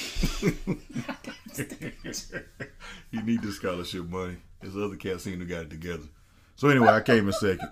he 3.12 3.22
need 3.22 3.42
the 3.42 3.52
scholarship 3.52 4.08
money. 4.08 4.38
His 4.62 4.78
other 4.78 4.98
cat 4.98 5.22
seemed 5.22 5.40
to 5.40 5.46
got 5.46 5.64
it 5.64 5.70
together. 5.72 6.04
So 6.58 6.68
anyway, 6.70 6.90
I 6.90 7.02
came 7.02 7.26
in 7.28 7.34
second. 7.34 7.70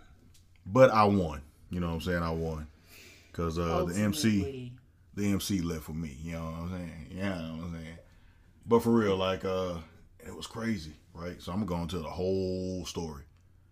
But 0.66 0.90
I 0.92 1.04
won. 1.04 1.42
You 1.74 1.80
know 1.80 1.88
what 1.88 1.94
I'm 1.94 2.02
saying? 2.02 2.24
I 2.24 2.32
won. 2.32 2.68
Cause 3.32 3.58
uh, 3.58 3.86
the 3.86 3.96
MC 4.00 4.74
the 5.16 5.32
MC 5.32 5.62
left 5.62 5.84
for 5.84 5.94
me. 5.94 6.18
You 6.22 6.34
know 6.34 6.44
what 6.44 6.54
I'm 6.54 6.70
saying? 6.70 7.08
Yeah, 7.10 7.24
you 7.24 7.48
know 7.48 7.54
what 7.54 7.66
I'm 7.66 7.82
saying. 7.82 7.98
But 8.68 8.84
for 8.84 8.92
real, 8.92 9.16
like 9.16 9.44
uh, 9.44 9.76
it 10.20 10.36
was 10.36 10.46
crazy, 10.46 10.94
right? 11.14 11.42
So 11.42 11.52
I'm 11.52 11.66
going 11.66 11.88
to 11.88 11.96
tell 11.96 12.04
the 12.04 12.10
whole 12.10 12.86
story. 12.86 13.24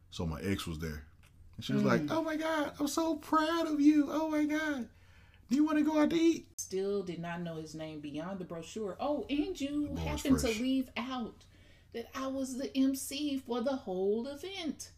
So 0.10 0.26
my 0.26 0.42
ex 0.42 0.66
was 0.66 0.80
there, 0.80 1.04
and 1.56 1.64
she 1.64 1.74
was 1.74 1.84
like, 1.84 2.02
"Oh 2.10 2.24
my 2.24 2.36
god, 2.36 2.74
I'm 2.80 2.88
so 2.88 3.16
proud 3.16 3.68
of 3.68 3.80
you. 3.80 4.08
Oh 4.10 4.30
my 4.30 4.46
god, 4.46 4.90
do 5.50 5.56
you 5.56 5.64
want 5.64 5.78
to 5.78 5.84
go 5.84 6.00
out 6.00 6.10
to 6.10 6.16
eat?" 6.16 6.48
Still 6.60 7.04
did 7.04 7.20
not 7.20 7.42
know 7.42 7.56
his 7.56 7.76
name 7.76 8.00
beyond 8.02 8.40
the 8.40 8.46
brochure. 8.46 8.98
Oh, 9.00 9.26
and 9.30 9.60
you 9.60 9.96
happened 9.96 10.42
fresh. 10.42 10.58
to 10.58 10.62
leave 10.62 10.90
out 10.98 11.46
that 11.94 12.08
I 12.16 12.28
was 12.28 12.58
the 12.58 12.76
MC 12.76 13.38
for 13.46 13.62
the 13.62 13.76
whole 13.76 14.28
event. 14.28 14.92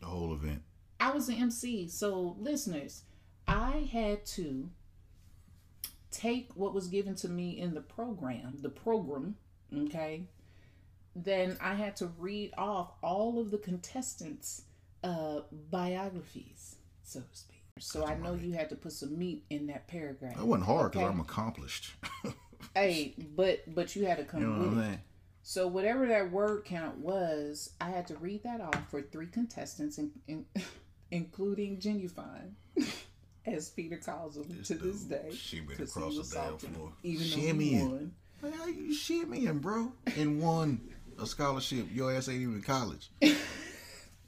The 0.00 0.06
whole 0.06 0.34
event. 0.34 0.62
I 1.02 1.10
was 1.10 1.28
an 1.28 1.34
MC. 1.34 1.88
So, 1.88 2.36
listeners, 2.38 3.02
I 3.48 3.88
had 3.92 4.24
to 4.26 4.70
take 6.12 6.50
what 6.54 6.72
was 6.72 6.86
given 6.86 7.16
to 7.16 7.28
me 7.28 7.58
in 7.58 7.74
the 7.74 7.80
program, 7.80 8.58
the 8.62 8.68
program, 8.68 9.34
okay? 9.76 10.28
Then 11.16 11.56
I 11.60 11.74
had 11.74 11.96
to 11.96 12.06
read 12.18 12.52
off 12.56 12.92
all 13.02 13.40
of 13.40 13.50
the 13.50 13.58
contestants' 13.58 14.62
uh, 15.02 15.40
biographies, 15.72 16.76
so 17.02 17.18
to 17.18 17.26
speak. 17.36 17.64
So 17.80 18.06
I 18.06 18.14
know 18.14 18.34
you 18.34 18.52
had 18.52 18.68
to 18.68 18.76
put 18.76 18.92
some 18.92 19.18
meat 19.18 19.44
in 19.50 19.66
that 19.66 19.88
paragraph. 19.88 20.36
That 20.36 20.46
wasn't 20.46 20.66
hard 20.66 20.92
because 20.92 21.06
okay? 21.06 21.12
I'm 21.12 21.20
accomplished. 21.20 21.92
Hey, 22.76 23.16
but 23.34 23.74
but 23.74 23.96
you 23.96 24.06
had 24.06 24.18
to 24.18 24.24
come 24.24 24.40
you 24.40 24.46
know 24.46 24.52
what 24.52 24.68
with 24.68 24.78
I'm 24.78 24.92
it. 24.92 25.00
So 25.42 25.66
whatever 25.66 26.06
that 26.06 26.30
word 26.30 26.64
count 26.64 26.98
was, 26.98 27.70
I 27.80 27.90
had 27.90 28.06
to 28.06 28.16
read 28.18 28.44
that 28.44 28.60
off 28.60 28.88
for 28.88 29.02
three 29.02 29.26
contestants, 29.26 29.98
and, 29.98 30.12
in, 30.28 30.46
including 31.12 31.78
Genuine, 31.78 32.56
as 33.46 33.70
Peter 33.70 33.98
calls 33.98 34.36
him 34.36 34.44
to 34.64 34.74
this 34.74 35.02
dude 35.02 35.08
day. 35.10 35.28
shimmying 35.30 35.76
'cause 35.78 35.90
across 35.96 36.12
he 36.14 36.22
the 36.22 36.34
damn 36.34 36.58
floor. 36.58 36.92
Even 37.04 37.26
Shimmying. 37.26 38.10
Like, 38.42 38.54
how 38.54 38.66
you 38.66 38.92
shimmying, 38.92 39.60
bro? 39.60 39.92
And 40.16 40.40
won 40.42 40.80
a 41.20 41.26
scholarship. 41.26 41.86
Your 41.92 42.12
ass 42.12 42.28
ain't 42.28 42.42
even 42.42 42.56
in 42.56 42.62
college. 42.62 43.10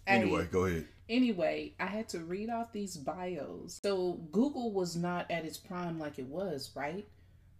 Anyway, 0.06 0.46
go 0.52 0.66
ahead. 0.66 0.86
Anyway, 1.08 1.72
I 1.80 1.86
had 1.86 2.10
to 2.10 2.18
read 2.20 2.50
off 2.50 2.72
these 2.72 2.94
bios. 2.96 3.80
So 3.82 4.20
Google 4.32 4.70
was 4.70 4.96
not 4.96 5.30
at 5.30 5.46
its 5.46 5.56
prime 5.56 5.98
like 5.98 6.18
it 6.18 6.26
was, 6.26 6.70
right? 6.74 7.06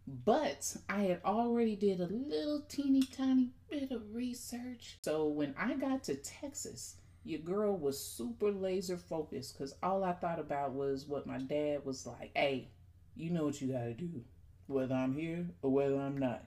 But 0.07 0.77
I 0.89 1.05
had 1.05 1.23
already 1.25 1.75
did 1.75 2.01
a 2.01 2.07
little 2.07 2.63
teeny 2.69 3.01
tiny 3.03 3.53
bit 3.71 3.91
of 3.91 4.15
research. 4.15 4.99
So 5.03 5.27
when 5.27 5.55
I 5.59 5.73
got 5.75 6.05
to 6.05 6.17
Texas, 6.17 6.97
your 7.25 7.41
girl 7.41 7.77
was 7.77 7.99
super 7.99 8.53
laser 8.53 8.99
focused 8.99 9.55
because 9.55 9.75
all 9.83 10.05
I 10.05 10.13
thought 10.13 10.39
about 10.39 10.73
was 10.73 11.07
what 11.07 11.27
my 11.27 11.39
dad 11.39 11.85
was 11.85 12.07
like, 12.07 12.31
hey, 12.35 12.69
you 13.17 13.31
know 13.31 13.45
what 13.47 13.61
you 13.61 13.73
gotta 13.73 13.95
do. 13.95 14.23
Whether 14.67 14.95
I'm 14.95 15.15
here 15.15 15.47
or 15.63 15.71
whether 15.71 15.99
I'm 15.99 16.19
not. 16.19 16.45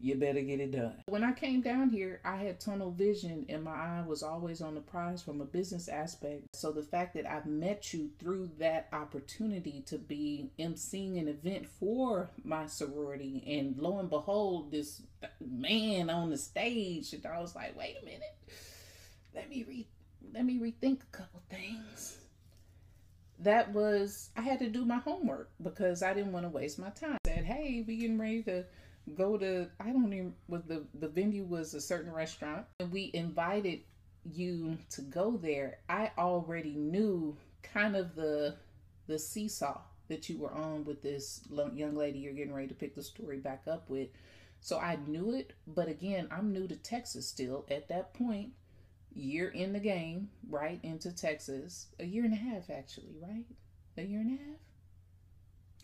You 0.00 0.14
better 0.14 0.40
get 0.42 0.60
it 0.60 0.70
done. 0.70 1.02
When 1.06 1.24
I 1.24 1.32
came 1.32 1.60
down 1.60 1.90
here, 1.90 2.20
I 2.24 2.36
had 2.36 2.60
tunnel 2.60 2.92
vision 2.92 3.46
and 3.48 3.64
my 3.64 3.72
eye 3.72 4.04
was 4.06 4.22
always 4.22 4.60
on 4.60 4.76
the 4.76 4.80
prize 4.80 5.22
from 5.22 5.40
a 5.40 5.44
business 5.44 5.88
aspect. 5.88 6.44
So 6.54 6.70
the 6.70 6.84
fact 6.84 7.14
that 7.14 7.28
I've 7.28 7.46
met 7.46 7.92
you 7.92 8.10
through 8.20 8.50
that 8.58 8.88
opportunity 8.92 9.82
to 9.86 9.98
be 9.98 10.52
emceeing 10.56 11.18
an 11.18 11.26
event 11.26 11.66
for 11.66 12.30
my 12.44 12.66
sorority, 12.66 13.42
and 13.44 13.76
lo 13.76 13.98
and 13.98 14.08
behold, 14.08 14.70
this 14.70 15.02
man 15.40 16.10
on 16.10 16.30
the 16.30 16.38
stage, 16.38 17.12
and 17.12 17.26
I 17.26 17.40
was 17.40 17.56
like, 17.56 17.76
wait 17.76 17.96
a 18.00 18.04
minute, 18.04 18.38
let 19.34 19.50
me 19.50 19.64
re 19.66 19.88
let 20.32 20.44
me 20.44 20.58
rethink 20.58 21.02
a 21.02 21.16
couple 21.16 21.42
things. 21.50 22.18
That 23.40 23.72
was 23.72 24.30
I 24.36 24.40
had 24.40 24.58
to 24.60 24.68
do 24.68 24.84
my 24.84 24.98
homework 24.98 25.50
because 25.62 26.02
I 26.02 26.12
didn't 26.12 26.32
want 26.32 26.44
to 26.44 26.50
waste 26.50 26.78
my 26.78 26.90
time. 26.90 27.18
I 27.26 27.28
said, 27.28 27.44
hey, 27.44 27.84
we 27.86 27.96
getting 27.96 28.18
ready 28.18 28.42
to 28.44 28.64
go 29.14 29.38
to 29.38 29.68
I 29.80 29.90
don't 29.90 30.12
even 30.12 30.34
was 30.48 30.62
the 30.66 30.84
the 30.94 31.08
venue 31.08 31.44
was 31.44 31.74
a 31.74 31.80
certain 31.80 32.12
restaurant 32.12 32.66
and 32.80 32.92
we 32.92 33.10
invited 33.14 33.80
you 34.24 34.78
to 34.90 35.02
go 35.02 35.36
there. 35.36 35.78
I 35.88 36.10
already 36.18 36.74
knew 36.74 37.36
kind 37.62 37.96
of 37.96 38.14
the 38.14 38.56
the 39.06 39.18
seesaw 39.18 39.80
that 40.08 40.28
you 40.28 40.38
were 40.38 40.52
on 40.52 40.84
with 40.84 41.02
this 41.02 41.40
young 41.74 41.94
lady 41.96 42.18
you're 42.18 42.32
getting 42.32 42.54
ready 42.54 42.68
to 42.68 42.74
pick 42.74 42.94
the 42.94 43.02
story 43.02 43.38
back 43.38 43.62
up 43.68 43.88
with. 43.88 44.08
So 44.60 44.78
I 44.78 44.98
knew 45.06 45.34
it, 45.34 45.52
but 45.66 45.88
again, 45.88 46.28
I'm 46.32 46.52
new 46.52 46.66
to 46.66 46.74
Texas 46.76 47.28
still 47.28 47.64
at 47.70 47.88
that 47.88 48.12
point. 48.14 48.52
Year 49.18 49.50
in 49.50 49.74
the 49.74 49.80
game, 49.80 50.30
right 50.48 50.80
into 50.82 51.12
Texas. 51.12 51.88
A 52.00 52.06
year 52.06 52.24
and 52.24 52.32
a 52.32 52.36
half 52.36 52.70
actually, 52.70 53.16
right? 53.20 53.44
A 53.98 54.02
year 54.02 54.20
and 54.20 54.38
a 54.38 54.42
half? 54.42 54.60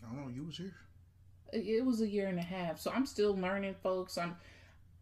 I 0.03 0.15
don't 0.15 0.25
know. 0.25 0.31
You 0.33 0.45
was 0.45 0.57
here. 0.57 0.75
it 1.53 1.85
was 1.85 2.01
a 2.01 2.07
year 2.07 2.27
and 2.27 2.39
a 2.39 2.43
half 2.43 2.79
so 2.79 2.91
i'm 2.91 3.05
still 3.05 3.35
learning 3.37 3.75
folks 3.83 4.17
i'm 4.17 4.35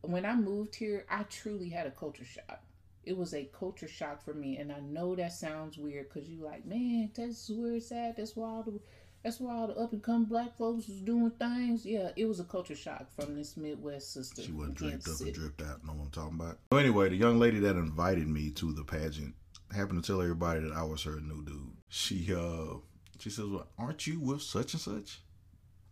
when 0.02 0.26
i 0.26 0.36
moved 0.36 0.76
here 0.76 1.06
i 1.10 1.24
truly 1.24 1.70
had 1.70 1.88
a 1.88 1.92
culture 1.92 2.26
shock 2.26 2.62
it 3.04 3.18
was 3.18 3.34
a 3.34 3.46
culture 3.58 3.88
shock 3.88 4.24
for 4.24 4.34
me 4.34 4.58
and 4.58 4.72
i 4.72 4.80
know 4.82 5.16
that 5.16 5.34
sounds 5.34 5.78
weird 5.78 6.10
because 6.10 6.30
you 6.30 6.44
like 6.44 6.66
man 6.66 7.10
texas 7.16 7.50
is 7.50 7.58
where 7.58 7.76
it's 7.76 7.92
at 7.92 8.18
that's 8.18 8.34
the 8.34 8.80
that's 9.24 9.40
why 9.40 9.54
all 9.54 9.68
the 9.68 9.76
up 9.76 9.94
and 9.94 10.04
coming 10.04 10.26
black 10.26 10.56
folks 10.58 10.88
was 10.88 10.98
doing 11.00 11.32
things 11.32 11.86
yeah 11.86 12.10
it 12.16 12.26
was 12.26 12.40
a 12.40 12.44
culture 12.44 12.76
shock 12.76 13.08
from 13.16 13.36
this 13.36 13.56
midwest 13.58 14.14
sister 14.14 14.42
She 14.42 14.52
wasn't 14.52 14.76
draped 14.76 15.08
up 15.08 15.20
and 15.22 15.34
dripped 15.34 15.62
out. 15.62 15.86
Know 15.86 15.94
what 15.94 16.06
I'm 16.06 16.12
talking 16.12 16.40
about? 16.40 16.58
So 16.72 16.78
anyway, 16.78 17.10
the 17.10 17.16
young 17.16 17.40
lady 17.40 17.60
that 17.60 17.76
invited 17.76 18.28
me 18.28 18.50
to 18.52 18.74
the 18.74 18.84
pageant 18.84 19.34
happened 19.74 20.04
to 20.04 20.08
tell 20.08 20.22
everybody 20.22 20.60
that 20.62 20.74
I 20.74 20.84
was 20.84 21.04
her 21.04 21.20
new 21.20 21.44
dude. 21.44 21.72
She 21.90 22.34
uh 22.34 22.78
she 23.20 23.30
says, 23.30 23.46
"Well, 23.46 23.68
aren't 23.78 24.06
you 24.06 24.20
with 24.20 24.42
such 24.42 24.74
and 24.74 24.82
such?" 24.82 25.22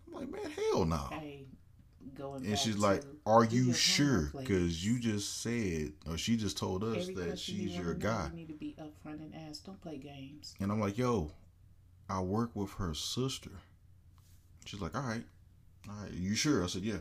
I'm 0.07 0.13
like, 0.13 0.31
"Man, 0.31 0.51
hell 0.51 0.85
no." 0.85 1.07
hey 1.11 1.45
going 2.15 2.45
And 2.45 2.57
she's 2.57 2.77
like, 2.77 3.03
"Are 3.25 3.45
you 3.45 3.73
sure? 3.73 4.31
Because 4.37 4.85
you 4.85 4.99
just 4.99 5.41
said, 5.41 5.93
or 6.07 6.17
she 6.17 6.35
just 6.35 6.57
told 6.57 6.83
us 6.83 6.97
Every 7.03 7.13
that 7.15 7.47
you 7.47 7.67
she's 7.67 7.77
your 7.77 7.93
guy." 7.93 8.27
you 8.31 8.37
need 8.37 8.47
to 8.47 8.53
be 8.53 8.75
upfront 8.79 9.19
and 9.21 9.33
ask 9.47 9.65
don't 9.65 9.81
play 9.81 9.97
games 9.97 10.53
And 10.59 10.71
I'm 10.71 10.79
like, 10.79 10.97
"Yo, 10.97 11.31
I 12.11 12.19
work 12.21 12.51
with 12.55 12.71
her 12.73 12.93
sister." 12.93 13.51
She's 14.65 14.81
like, 14.81 14.95
"All 14.95 15.03
right, 15.03 15.23
all 15.89 15.95
right, 16.03 16.11
you 16.11 16.35
sure?" 16.35 16.63
I 16.63 16.67
said, 16.67 16.83
"Yeah." 16.83 16.99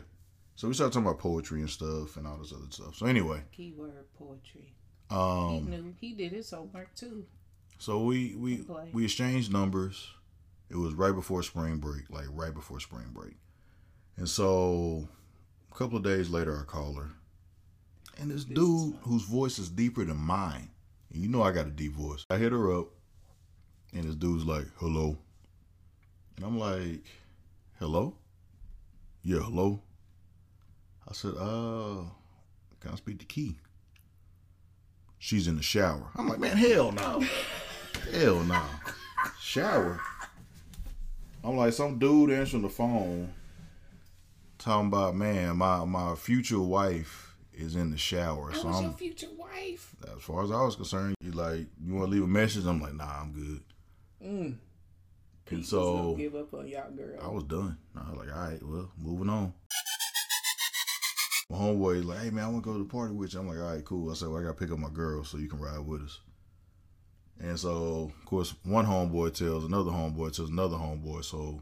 So 0.55 0.67
we 0.67 0.73
started 0.73 0.93
talking 0.93 1.07
about 1.07 1.19
poetry 1.19 1.61
and 1.61 1.69
stuff 1.69 2.17
and 2.17 2.27
all 2.27 2.37
this 2.37 2.53
other 2.53 2.69
stuff. 2.69 2.95
So 2.95 3.05
anyway, 3.05 3.41
keyword 3.51 4.05
poetry 4.17 4.73
he 5.11 5.17
um, 5.17 5.69
knew 5.69 5.93
he 5.99 6.13
did 6.13 6.31
his 6.31 6.49
homework 6.49 6.93
too 6.95 7.25
So 7.79 8.03
we 8.03 8.35
we 8.35 8.65
we 8.93 9.03
exchanged 9.03 9.51
numbers. 9.51 10.09
It 10.69 10.77
was 10.77 10.93
right 10.93 11.13
before 11.13 11.43
spring 11.43 11.77
break, 11.77 12.09
like 12.09 12.27
right 12.31 12.53
before 12.53 12.79
spring 12.79 13.07
break. 13.11 13.33
And 14.15 14.29
so 14.29 15.09
a 15.69 15.75
couple 15.75 15.97
of 15.97 16.03
days 16.03 16.29
later 16.29 16.57
I 16.57 16.63
call 16.63 16.93
her. 16.93 17.09
And 18.17 18.31
this 18.31 18.45
dude 18.45 18.95
whose 19.01 19.23
voice 19.23 19.59
is 19.59 19.69
deeper 19.69 20.05
than 20.05 20.17
mine. 20.17 20.69
And 21.11 21.21
you 21.21 21.27
know 21.27 21.43
I 21.43 21.51
got 21.51 21.67
a 21.67 21.71
deep 21.71 21.93
voice. 21.93 22.25
I 22.29 22.37
hit 22.37 22.53
her 22.53 22.79
up 22.79 22.87
And 23.93 24.03
this 24.05 24.15
dude's 24.15 24.45
like, 24.45 24.65
hello. 24.77 25.17
And 26.37 26.45
I'm 26.45 26.57
like, 26.57 27.03
hello? 27.79 28.15
Yeah, 29.23 29.39
hello. 29.39 29.81
I 31.07 31.13
said, 31.13 31.33
uh, 31.37 32.03
can 32.79 32.91
I 32.91 32.95
speak 32.95 33.19
to 33.19 33.25
Key? 33.25 33.57
She's 35.19 35.47
in 35.47 35.57
the 35.57 35.63
shower. 35.63 36.07
I'm 36.15 36.27
like, 36.27 36.39
man, 36.39 36.57
hell 36.57 36.91
no. 36.91 37.23
hell 38.13 38.39
no. 38.43 38.61
Shower. 39.39 39.99
I'm 41.43 41.57
like, 41.57 41.73
some 41.73 41.99
dude 41.99 42.31
answering 42.31 42.63
the 42.63 42.69
phone 42.69 43.33
talking 44.57 44.87
about, 44.87 45.15
man, 45.15 45.57
my, 45.57 45.83
my 45.85 46.15
future 46.15 46.59
wife 46.59 47.35
is 47.53 47.75
in 47.75 47.91
the 47.91 47.97
shower. 47.97 48.51
I 48.51 48.55
so 48.55 48.67
was 48.67 48.77
I'm 48.77 48.83
your 48.85 48.93
future 48.93 49.27
wife. 49.37 49.95
as 50.15 50.21
far 50.23 50.43
as 50.43 50.51
I 50.51 50.61
was 50.63 50.75
concerned, 50.75 51.15
you 51.21 51.31
like, 51.31 51.65
you 51.83 51.93
want 51.93 52.07
to 52.07 52.11
leave 52.11 52.23
a 52.23 52.27
message? 52.27 52.65
I'm 52.65 52.81
like, 52.81 52.93
nah, 52.93 53.21
I'm 53.21 53.31
good. 53.33 53.61
Mm. 54.23 54.55
And 55.49 55.65
so 55.65 56.15
give 56.15 56.35
up 56.35 56.53
on 56.53 56.67
y'all, 56.67 56.91
girl. 56.91 57.19
I 57.21 57.27
was 57.27 57.43
done. 57.43 57.77
I 57.95 58.09
was 58.09 58.19
like, 58.19 58.35
all 58.35 58.43
right, 58.43 58.59
well, 58.63 58.91
moving 58.97 59.29
on. 59.29 59.53
My 61.49 61.57
homeboy 61.57 61.97
is 61.97 62.05
like, 62.05 62.19
hey 62.19 62.29
man, 62.29 62.45
I 62.45 62.47
want 62.47 62.63
to 62.63 62.69
go 62.69 62.77
to 62.77 62.83
the 62.83 62.89
party 62.89 63.13
with 63.13 63.33
you. 63.33 63.41
I'm 63.41 63.47
like, 63.47 63.57
all 63.57 63.73
right, 63.73 63.83
cool. 63.83 64.09
I 64.09 64.13
said, 64.13 64.29
well, 64.29 64.39
I 64.39 64.43
got 64.43 64.57
to 64.57 64.63
pick 64.63 64.71
up 64.71 64.79
my 64.79 64.89
girl 64.89 65.25
so 65.25 65.37
you 65.37 65.49
can 65.49 65.59
ride 65.59 65.79
with 65.79 66.01
us. 66.01 66.19
And 67.41 67.59
so, 67.59 68.11
of 68.17 68.25
course, 68.25 68.53
one 68.63 68.85
homeboy 68.85 69.33
tells 69.33 69.65
another 69.65 69.91
homeboy 69.91 70.33
tells 70.33 70.49
another 70.49 70.77
homeboy. 70.77 71.25
So 71.25 71.61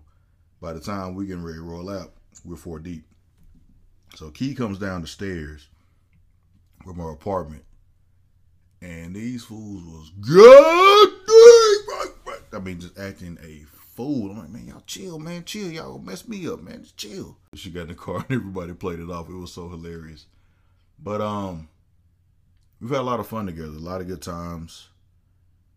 by 0.62 0.74
the 0.74 0.80
time 0.80 1.16
we 1.16 1.25
getting 1.25 1.44
ready 1.44 1.58
to 1.58 1.63
roll 1.63 1.89
out, 1.89 2.13
we're 2.46 2.58
four 2.58 2.80
deep. 2.80 3.06
So 4.16 4.30
Key 4.30 4.54
comes 4.54 4.78
down 4.78 5.01
the 5.01 5.08
stairs 5.08 5.70
from 6.84 7.00
our 7.00 7.12
apartment. 7.12 7.63
And 8.82 9.16
these 9.16 9.44
fools 9.44 9.84
was 9.84 10.12
good. 10.22 11.10
I 12.53 12.60
mean, 12.60 12.79
just 12.79 12.98
acting 12.98 13.38
a 13.44 13.65
fool. 13.65 14.32
I'm 14.32 14.39
like, 14.39 14.50
man, 14.50 14.68
y'all 14.68 14.84
chill, 14.86 15.20
man, 15.20 15.44
chill. 15.46 15.70
Y'all 15.70 15.94
gonna 15.94 16.06
mess 16.06 16.27
me 16.27 16.48
up, 16.48 16.62
man. 16.62 16.82
Just 16.82 16.98
chill. 16.98 17.38
She 17.53 17.70
got 17.70 17.84
in 17.84 17.88
the 17.89 17.96
car 17.96 18.18
and 18.29 18.38
everybody 18.39 18.74
played 18.74 19.00
it 19.00 19.10
off. 19.10 19.29
It 19.29 19.34
was 19.34 19.53
so 19.53 19.70
hilarious. 19.70 20.25
But 21.01 21.22
um, 21.22 21.70
we've 22.79 22.89
had 22.89 23.00
a 23.00 23.03
lot 23.03 23.20
of 23.20 23.27
fun 23.27 23.46
together, 23.46 23.68
a 23.68 23.79
lot 23.79 24.01
of 24.01 24.08
good 24.08 24.22
times. 24.22 24.89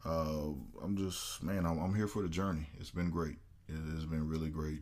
Uh, 0.05 0.51
I'm 0.83 0.97
just, 0.97 1.43
man, 1.43 1.65
I'm, 1.65 1.79
I'm 1.79 1.95
here 1.95 2.09
for 2.09 2.23
the 2.23 2.29
journey. 2.29 2.67
It's 2.81 2.91
been 2.91 3.11
great. 3.11 3.37
It 3.69 3.95
has 3.95 4.05
been 4.05 4.29
really 4.29 4.51
great. 4.51 4.81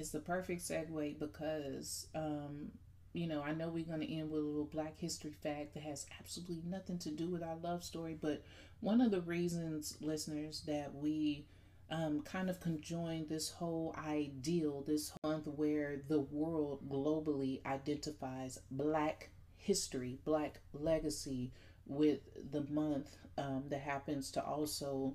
it's 0.00 0.10
the 0.10 0.18
perfect 0.18 0.62
segue 0.62 1.18
because 1.18 2.08
um 2.14 2.72
you 3.12 3.26
know 3.26 3.42
i 3.42 3.52
know 3.52 3.68
we're 3.68 3.84
going 3.84 4.00
to 4.00 4.12
end 4.12 4.30
with 4.30 4.42
a 4.42 4.44
little 4.44 4.64
black 4.64 4.98
history 4.98 5.34
fact 5.42 5.74
that 5.74 5.82
has 5.82 6.06
absolutely 6.18 6.62
nothing 6.66 6.98
to 6.98 7.10
do 7.10 7.28
with 7.28 7.42
our 7.42 7.56
love 7.56 7.82
story 7.82 8.16
but 8.20 8.42
one 8.80 9.00
of 9.00 9.10
the 9.10 9.20
reasons 9.22 9.96
listeners 10.00 10.62
that 10.66 10.94
we 10.94 11.44
um, 11.92 12.22
kind 12.22 12.48
of 12.48 12.60
conjoined 12.60 13.28
this 13.28 13.50
whole 13.50 13.94
ideal 13.98 14.84
this 14.86 15.12
month 15.24 15.48
where 15.48 16.00
the 16.08 16.20
world 16.20 16.88
globally 16.88 17.64
identifies 17.66 18.58
black 18.70 19.30
history 19.56 20.18
black 20.24 20.60
legacy 20.72 21.50
with 21.86 22.20
the 22.52 22.62
month 22.70 23.16
um, 23.36 23.64
that 23.68 23.80
happens 23.80 24.30
to 24.30 24.42
also 24.42 25.14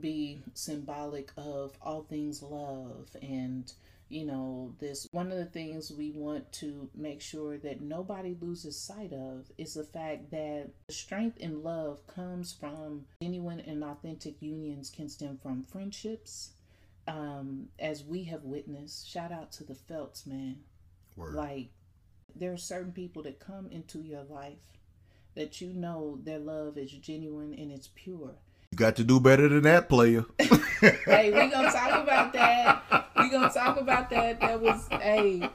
be 0.00 0.42
symbolic 0.52 1.30
of 1.36 1.72
all 1.80 2.02
things 2.02 2.42
love 2.42 3.08
and 3.22 3.72
you 4.08 4.24
know 4.24 4.72
this 4.78 5.08
one 5.10 5.32
of 5.32 5.38
the 5.38 5.44
things 5.44 5.90
we 5.90 6.12
want 6.12 6.50
to 6.52 6.88
make 6.94 7.20
sure 7.20 7.58
that 7.58 7.80
nobody 7.80 8.36
loses 8.40 8.78
sight 8.78 9.12
of 9.12 9.50
is 9.58 9.74
the 9.74 9.84
fact 9.84 10.30
that 10.30 10.68
the 10.86 10.94
strength 10.94 11.36
in 11.38 11.62
love 11.62 12.06
comes 12.06 12.52
from 12.52 13.04
genuine 13.20 13.60
and 13.60 13.82
authentic 13.82 14.40
unions 14.40 14.90
can 14.90 15.08
stem 15.08 15.38
from 15.42 15.64
friendships 15.64 16.50
um 17.08 17.68
as 17.78 18.04
we 18.04 18.24
have 18.24 18.44
witnessed 18.44 19.08
shout 19.08 19.32
out 19.32 19.50
to 19.50 19.64
the 19.64 19.74
felts 19.74 20.24
man 20.24 20.56
Word. 21.16 21.34
like 21.34 21.68
there 22.34 22.52
are 22.52 22.58
certain 22.58 22.92
people 22.92 23.22
that 23.24 23.40
come 23.40 23.68
into 23.70 24.00
your 24.00 24.22
life 24.24 24.78
that 25.34 25.60
you 25.60 25.72
know 25.72 26.18
their 26.22 26.38
love 26.38 26.78
is 26.78 26.92
genuine 26.92 27.54
and 27.54 27.72
it's 27.72 27.90
pure 27.94 28.36
you 28.72 28.76
got 28.76 28.96
to 28.96 29.04
do 29.04 29.20
better 29.20 29.48
than 29.48 29.62
that, 29.62 29.88
player. 29.88 30.24
hey, 30.38 31.30
we 31.30 31.50
gonna 31.50 31.70
talk 31.70 32.02
about 32.02 32.32
that. 32.32 32.82
We 33.26 33.32
gonna 33.32 33.52
talk 33.52 33.80
about 33.80 34.08
that. 34.10 34.38
That 34.40 34.60
was 34.60 34.86
hey. 34.90 35.50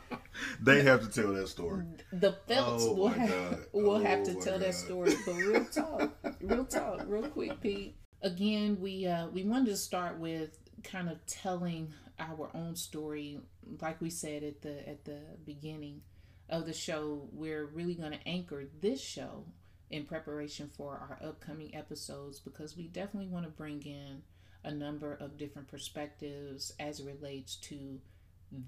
They 0.62 0.82
have 0.84 1.02
to 1.02 1.08
tell 1.22 1.32
that 1.32 1.48
story. 1.48 1.86
The 2.12 2.34
Phelps 2.46 2.84
Oh 2.86 2.94
will 2.96 3.08
have 3.08 3.66
will 3.72 3.92
Oh 3.92 4.00
have 4.04 4.24
to 4.24 4.34
tell 4.34 4.60
God. 4.60 4.62
that 4.64 4.74
story. 4.76 5.14
But 5.26 5.36
real 5.36 5.66
talk, 5.66 6.12
real 6.42 6.66
talk, 6.66 7.04
real 7.08 7.30
quick, 7.30 7.62
Pete. 7.62 7.96
Again, 8.22 8.78
we 8.82 9.08
uh 9.08 9.28
we 9.28 9.46
wanted 9.46 9.68
to 9.68 9.78
start 9.78 10.20
with 10.20 10.58
kind 10.84 11.10
of 11.10 11.26
telling 11.26 11.94
our 12.20 12.52
own 12.54 12.76
story, 12.76 13.40
like 13.80 14.02
we 14.02 14.10
said 14.10 14.44
at 14.44 14.62
the 14.62 14.88
at 14.90 15.06
the 15.06 15.20
beginning 15.46 16.02
of 16.50 16.66
the 16.66 16.74
show. 16.74 17.30
We're 17.32 17.68
really 17.68 17.96
gonna 17.96 18.20
anchor 18.26 18.66
this 18.82 19.00
show 19.00 19.46
in 19.90 20.04
preparation 20.04 20.70
for 20.76 20.92
our 20.92 21.26
upcoming 21.26 21.74
episodes 21.74 22.38
because 22.42 22.76
we 22.76 22.90
definitely 22.90 23.30
want 23.30 23.46
to 23.46 23.52
bring 23.52 23.82
in 23.86 24.24
a 24.64 24.72
number 24.72 25.14
of 25.14 25.38
different 25.38 25.68
perspectives 25.68 26.72
as 26.80 27.00
it 27.00 27.06
relates 27.06 27.56
to 27.56 28.00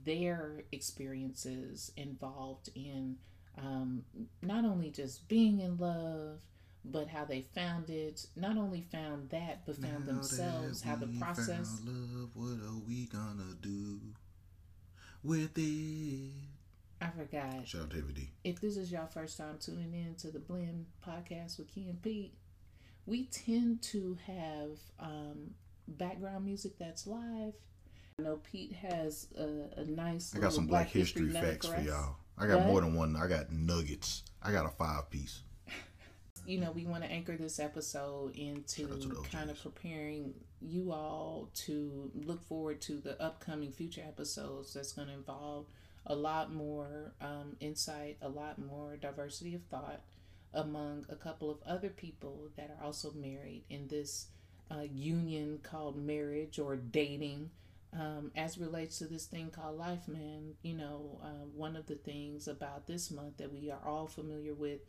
their 0.06 0.63
experiences 0.71 1.91
involved 1.97 2.69
in 2.75 3.17
um, 3.58 4.03
not 4.41 4.65
only 4.65 4.89
just 4.89 5.27
being 5.27 5.60
in 5.60 5.77
love, 5.77 6.41
but 6.86 7.08
how 7.08 7.25
they 7.25 7.41
found 7.41 7.89
it. 7.89 8.25
Not 8.36 8.58
only 8.58 8.82
found 8.82 9.29
that, 9.29 9.65
but 9.65 9.77
found 9.77 10.06
themselves. 10.06 10.82
How 10.82 10.95
the 10.95 11.08
process. 11.19 11.82
love, 11.86 12.32
what 12.34 12.60
are 12.65 12.79
we 12.86 13.06
gonna 13.06 13.56
do 13.62 13.99
with 15.23 15.58
it? 15.58 16.32
I 17.01 17.10
forgot. 17.10 17.67
Shout 17.67 17.82
out 17.82 17.89
to 17.91 17.97
David 17.97 18.15
D. 18.15 18.29
If 18.43 18.62
this 18.62 18.77
is 18.77 18.91
your 18.91 19.08
first 19.08 19.38
time 19.38 19.58
tuning 19.60 19.93
in 19.93 20.15
to 20.15 20.32
the 20.32 20.39
Blend 20.39 20.86
podcast 21.06 21.58
with 21.58 21.67
Key 21.73 21.89
and 21.89 22.01
Pete, 22.01 22.34
we 23.06 23.25
tend 23.25 23.82
to 23.84 24.17
have 24.25 24.77
um, 24.99 25.51
background 25.88 26.46
music 26.46 26.78
that's 26.78 27.08
live. 27.08 27.54
I 28.19 28.24
know 28.24 28.39
Pete 28.52 28.74
has 28.74 29.28
a, 29.38 29.82
a 29.82 29.86
nice. 29.86 30.34
I 30.36 30.39
got 30.39 30.54
some 30.54 30.67
Black 30.67 30.89
History, 30.89 31.24
nugget 31.24 31.43
facts 31.43 31.67
for 31.67 31.76
us. 31.76 31.86
y'all. 31.86 32.15
I 32.38 32.48
got 32.48 32.60
What? 32.60 32.67
more 32.67 32.82
than 32.82 32.96
one. 32.96 33.15
I 33.15 33.28
got 33.28 33.52
nuggets. 33.52 34.24
I 34.41 34.52
got 34.52 34.65
a 34.65 34.69
five 34.69 35.10
piece. 35.10 35.41
you 36.46 36.60
know, 36.60 36.72
we 36.72 36.86
want 36.86 37.04
to 37.04 37.10
anchor 37.12 37.38
this 37.38 37.60
episode 37.60 38.36
into 38.36 38.84
Shout 38.84 38.91
out 38.91 39.02
to 39.02 39.08
the 39.08 39.15
kind 39.32 39.50
of 39.50 39.62
preparing 39.62 40.34
you 40.62 40.91
all 40.91 41.50
to 41.54 42.12
look 42.15 42.43
forward 42.43 42.82
to 42.82 42.93
the 43.00 43.22
upcoming 43.22 43.72
future 43.72 44.02
episodes 44.08 44.74
that's 44.74 44.93
going 44.93 45.08
to 45.08 45.13
involve 45.13 45.65
a 46.06 46.15
lot 46.15 46.54
more 46.54 47.13
um, 47.22 47.56
insight, 47.60 48.17
a 48.22 48.30
lot 48.30 48.60
more 48.60 48.98
diversity 48.98 49.56
of 49.56 49.63
thought 49.63 50.02
among 50.54 51.06
a 51.10 51.15
couple 51.15 51.50
of 51.50 51.58
other 51.65 51.89
people 51.89 52.50
that 52.58 52.69
are 52.69 52.86
also 52.86 53.12
married 53.13 53.63
in 53.69 53.88
this 53.88 54.28
uh, 54.71 54.82
union 54.82 55.60
called 55.63 55.97
marriage 55.97 56.60
or 56.60 56.76
dating. 56.76 57.49
Um, 57.97 58.32
as 58.36 58.58
relates 58.58 58.97
to 58.99 59.06
this 59.06 59.26
thing 59.28 59.52
called 59.52 59.78
life, 59.78 60.08
man, 60.08 60.54
you 60.63 60.73
know, 60.73 61.19
uh, 61.23 61.45
one 61.56 61.76
of 61.76 61.86
the 61.86 61.95
things 61.95 62.47
about 62.47 62.88
this 62.88 63.12
month 63.12 63.38
that 63.38 63.54
we 63.54 63.69
are 63.69 63.82
all 63.86 64.08
familiar 64.08 64.56
with 64.56 64.80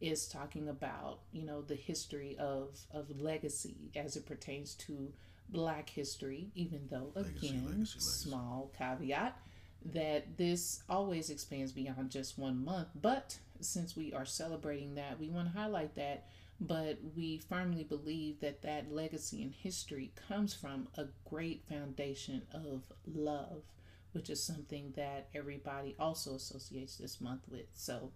is 0.00 0.26
talking 0.26 0.68
about 0.68 1.20
you 1.32 1.44
know 1.44 1.62
the 1.62 1.76
history 1.76 2.36
of 2.38 2.76
of 2.92 3.08
legacy 3.20 3.76
as 3.94 4.16
it 4.16 4.26
pertains 4.26 4.74
to 4.74 5.12
black 5.48 5.88
history 5.90 6.50
even 6.56 6.80
though 6.90 7.12
Legacy, 7.14 7.48
again 7.48 7.64
legacy, 7.66 7.76
legacy. 7.76 8.00
small 8.00 8.72
caveat 8.76 9.36
that 9.84 10.36
this 10.36 10.82
always 10.88 11.30
expands 11.30 11.70
beyond 11.72 12.10
just 12.10 12.36
one 12.38 12.64
month 12.64 12.88
but 13.00 13.38
since 13.60 13.96
we 13.96 14.12
are 14.12 14.24
celebrating 14.24 14.94
that 14.96 15.18
we 15.20 15.28
want 15.28 15.52
to 15.52 15.56
highlight 15.58 15.94
that 15.94 16.26
but 16.66 16.98
we 17.16 17.38
firmly 17.48 17.84
believe 17.84 18.40
that 18.40 18.62
that 18.62 18.92
legacy 18.92 19.42
and 19.42 19.52
history 19.52 20.12
comes 20.28 20.54
from 20.54 20.88
a 20.96 21.04
great 21.28 21.64
foundation 21.68 22.42
of 22.52 22.82
love 23.06 23.62
which 24.12 24.28
is 24.28 24.42
something 24.42 24.92
that 24.94 25.28
everybody 25.34 25.96
also 25.98 26.34
associates 26.34 26.96
this 26.96 27.20
month 27.20 27.42
with 27.50 27.66
so 27.74 28.12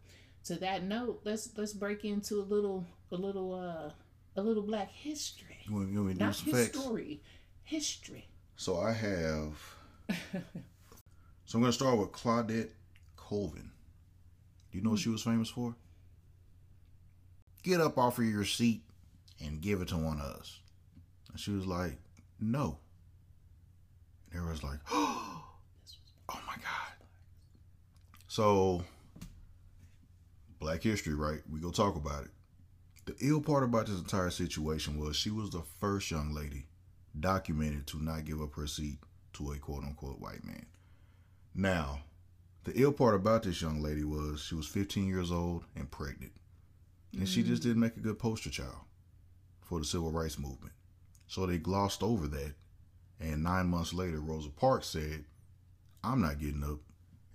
to 0.46 0.54
that 0.56 0.84
note, 0.84 1.22
let's 1.24 1.50
let's 1.56 1.72
break 1.72 2.04
into 2.04 2.36
a 2.36 2.42
little 2.42 2.86
a 3.10 3.16
little 3.16 3.54
uh 3.54 3.90
a 4.40 4.42
little 4.42 4.62
black 4.62 4.90
history. 4.90 5.58
You 5.66 5.74
want, 5.74 5.92
you 5.92 6.04
want 6.04 6.18
to 6.18 6.24
Not 6.24 6.34
some 6.36 6.52
his 6.52 6.68
facts? 6.68 6.78
History. 7.64 8.28
So 8.56 8.78
I 8.78 8.92
have. 8.92 9.74
so 11.44 11.56
I'm 11.56 11.60
gonna 11.60 11.72
start 11.72 11.98
with 11.98 12.12
Claudette 12.12 12.70
Colvin. 13.16 13.70
Do 14.70 14.78
you 14.78 14.84
know 14.84 14.90
what 14.90 15.00
she 15.00 15.08
was 15.08 15.22
famous 15.22 15.48
for? 15.48 15.74
Get 17.66 17.80
up 17.80 17.98
off 17.98 18.18
of 18.18 18.24
your 18.24 18.44
seat 18.44 18.84
and 19.44 19.60
give 19.60 19.80
it 19.80 19.88
to 19.88 19.96
one 19.96 20.20
of 20.20 20.36
us. 20.38 20.60
And 21.32 21.40
she 21.40 21.50
was 21.50 21.66
like, 21.66 21.98
No. 22.38 22.78
And 24.30 24.38
everyone's 24.38 24.62
like, 24.62 24.78
Oh 24.92 25.42
my 26.28 26.54
God. 26.54 26.92
So 28.28 28.84
Black 30.60 30.80
history, 30.80 31.14
right? 31.14 31.40
We 31.50 31.58
go 31.58 31.72
talk 31.72 31.96
about 31.96 32.22
it. 32.22 32.30
The 33.06 33.16
ill 33.20 33.40
part 33.40 33.64
about 33.64 33.86
this 33.86 33.98
entire 33.98 34.30
situation 34.30 35.00
was 35.00 35.16
she 35.16 35.30
was 35.30 35.50
the 35.50 35.62
first 35.80 36.08
young 36.08 36.32
lady 36.32 36.68
documented 37.18 37.88
to 37.88 38.00
not 38.00 38.26
give 38.26 38.40
up 38.40 38.54
her 38.54 38.68
seat 38.68 38.98
to 39.32 39.50
a 39.50 39.58
quote 39.58 39.82
unquote 39.82 40.20
white 40.20 40.44
man. 40.44 40.66
Now, 41.52 42.02
the 42.62 42.80
ill 42.80 42.92
part 42.92 43.16
about 43.16 43.42
this 43.42 43.60
young 43.60 43.82
lady 43.82 44.04
was 44.04 44.40
she 44.40 44.54
was 44.54 44.68
15 44.68 45.08
years 45.08 45.32
old 45.32 45.64
and 45.74 45.90
pregnant. 45.90 46.32
And 47.16 47.28
she 47.28 47.42
just 47.42 47.62
mm. 47.62 47.66
didn't 47.66 47.80
make 47.80 47.96
a 47.96 48.00
good 48.00 48.18
poster 48.18 48.50
child 48.50 48.84
for 49.60 49.78
the 49.78 49.84
civil 49.84 50.10
rights 50.10 50.38
movement. 50.38 50.72
So 51.28 51.46
they 51.46 51.58
glossed 51.58 52.02
over 52.02 52.26
that. 52.28 52.54
And 53.18 53.42
nine 53.42 53.66
months 53.66 53.94
later, 53.94 54.20
Rosa 54.20 54.50
Parks 54.50 54.88
said, 54.88 55.24
I'm 56.04 56.20
not 56.20 56.38
getting 56.38 56.62
up. 56.62 56.78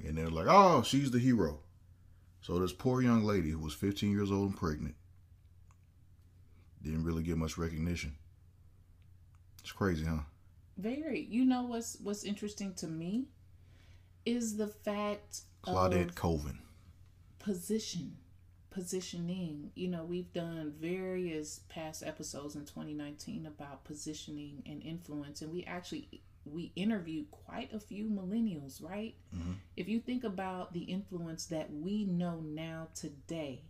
And 0.06 0.18
they're 0.18 0.30
like, 0.30 0.48
oh, 0.50 0.84
she's 0.84 1.12
the 1.12 1.20
hero. 1.20 1.60
So 2.42 2.58
this 2.60 2.74
poor 2.74 3.02
young 3.02 3.24
lady 3.24 3.50
who 3.50 3.60
was 3.60 3.74
15 3.74 4.12
years 4.12 4.32
old 4.32 4.50
and 4.50 4.58
pregnant 4.58 4.96
didn't 6.84 7.04
really 7.04 7.24
get 7.24 7.38
much 7.38 7.58
recognition. 7.58 8.16
It's 9.62 9.72
crazy, 9.72 10.06
huh? 10.06 10.24
Very. 10.78 11.28
You 11.30 11.46
know 11.46 11.64
what's 11.64 11.98
what's 12.02 12.24
interesting 12.24 12.74
to 12.76 12.88
me 12.88 13.26
is 14.26 14.58
the 14.58 14.68
fact 14.68 15.42
Claudette 15.64 16.16
Colvin. 16.16 16.60
position, 17.38 18.18
positioning. 18.72 19.72
You 19.76 19.90
know, 19.90 20.04
we've 20.04 20.34
done 20.34 20.74
various 20.80 21.60
past 21.70 22.02
episodes 22.04 22.56
in 22.56 22.62
2019 22.62 23.46
about 23.46 23.84
positioning 23.84 24.64
and 24.66 24.82
influence, 24.82 25.42
and 25.42 25.52
we 25.52 25.64
actually 25.66 26.22
we 26.44 26.72
interviewed 26.76 27.30
quite 27.30 27.72
a 27.72 27.80
few 27.80 28.06
millennials, 28.06 28.82
right? 28.82 29.16
Mhm. 29.36 29.58
If 29.78 29.88
you 29.88 30.00
think 30.00 30.24
about 30.24 30.74
the 30.74 30.82
influence 30.84 31.46
that 31.48 31.72
we 31.72 32.06
know 32.06 32.40
now 32.42 32.88
today 32.96 33.62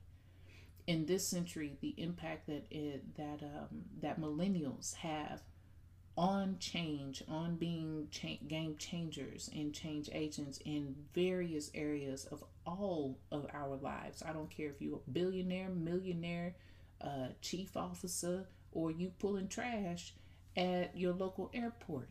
in 0.88 1.06
this 1.06 1.28
century, 1.28 1.78
the 1.82 1.94
impact 1.98 2.48
that 2.48 2.66
it, 2.72 3.16
that 3.16 3.44
um, 3.44 3.84
that 4.00 4.20
millennials 4.20 4.94
have 4.96 5.42
on 6.17 6.58
change, 6.60 7.24
on 7.28 7.56
being 7.56 8.08
cha- 8.12 8.43
game 8.47 8.76
changers 8.78 9.50
and 9.56 9.74
change 9.74 10.10
agents 10.13 10.60
in 10.65 10.95
various 11.13 11.71
areas 11.74 12.26
of 12.26 12.43
all 12.65 13.17
of 13.32 13.47
our 13.54 13.76
lives. 13.78 14.21
I 14.26 14.34
don't 14.34 14.50
care 14.50 14.69
if 14.69 14.82
you're 14.82 14.97
a 14.97 15.12
billionaire, 15.12 15.69
millionaire, 15.69 16.56
uh, 17.02 17.30
chief 17.41 17.76
officer, 17.76 18.47
or 18.71 18.91
you 18.91 19.12
pulling 19.19 19.47
trash 19.47 20.13
at 20.56 20.95
your 20.95 21.13
local 21.13 21.50
airport. 21.54 22.10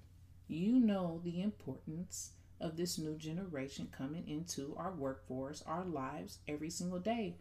You 0.49 0.81
know 0.81 1.21
the 1.23 1.43
importance 1.43 2.33
of 2.61 2.77
this 2.77 2.99
new 2.99 3.17
generation 3.17 3.89
coming 3.97 4.29
into 4.29 4.75
our 4.77 4.93
workforce, 4.93 5.63
our 5.67 5.85
lives 5.85 6.39
every 6.49 6.71
single 6.71 6.99
day. 6.99 7.37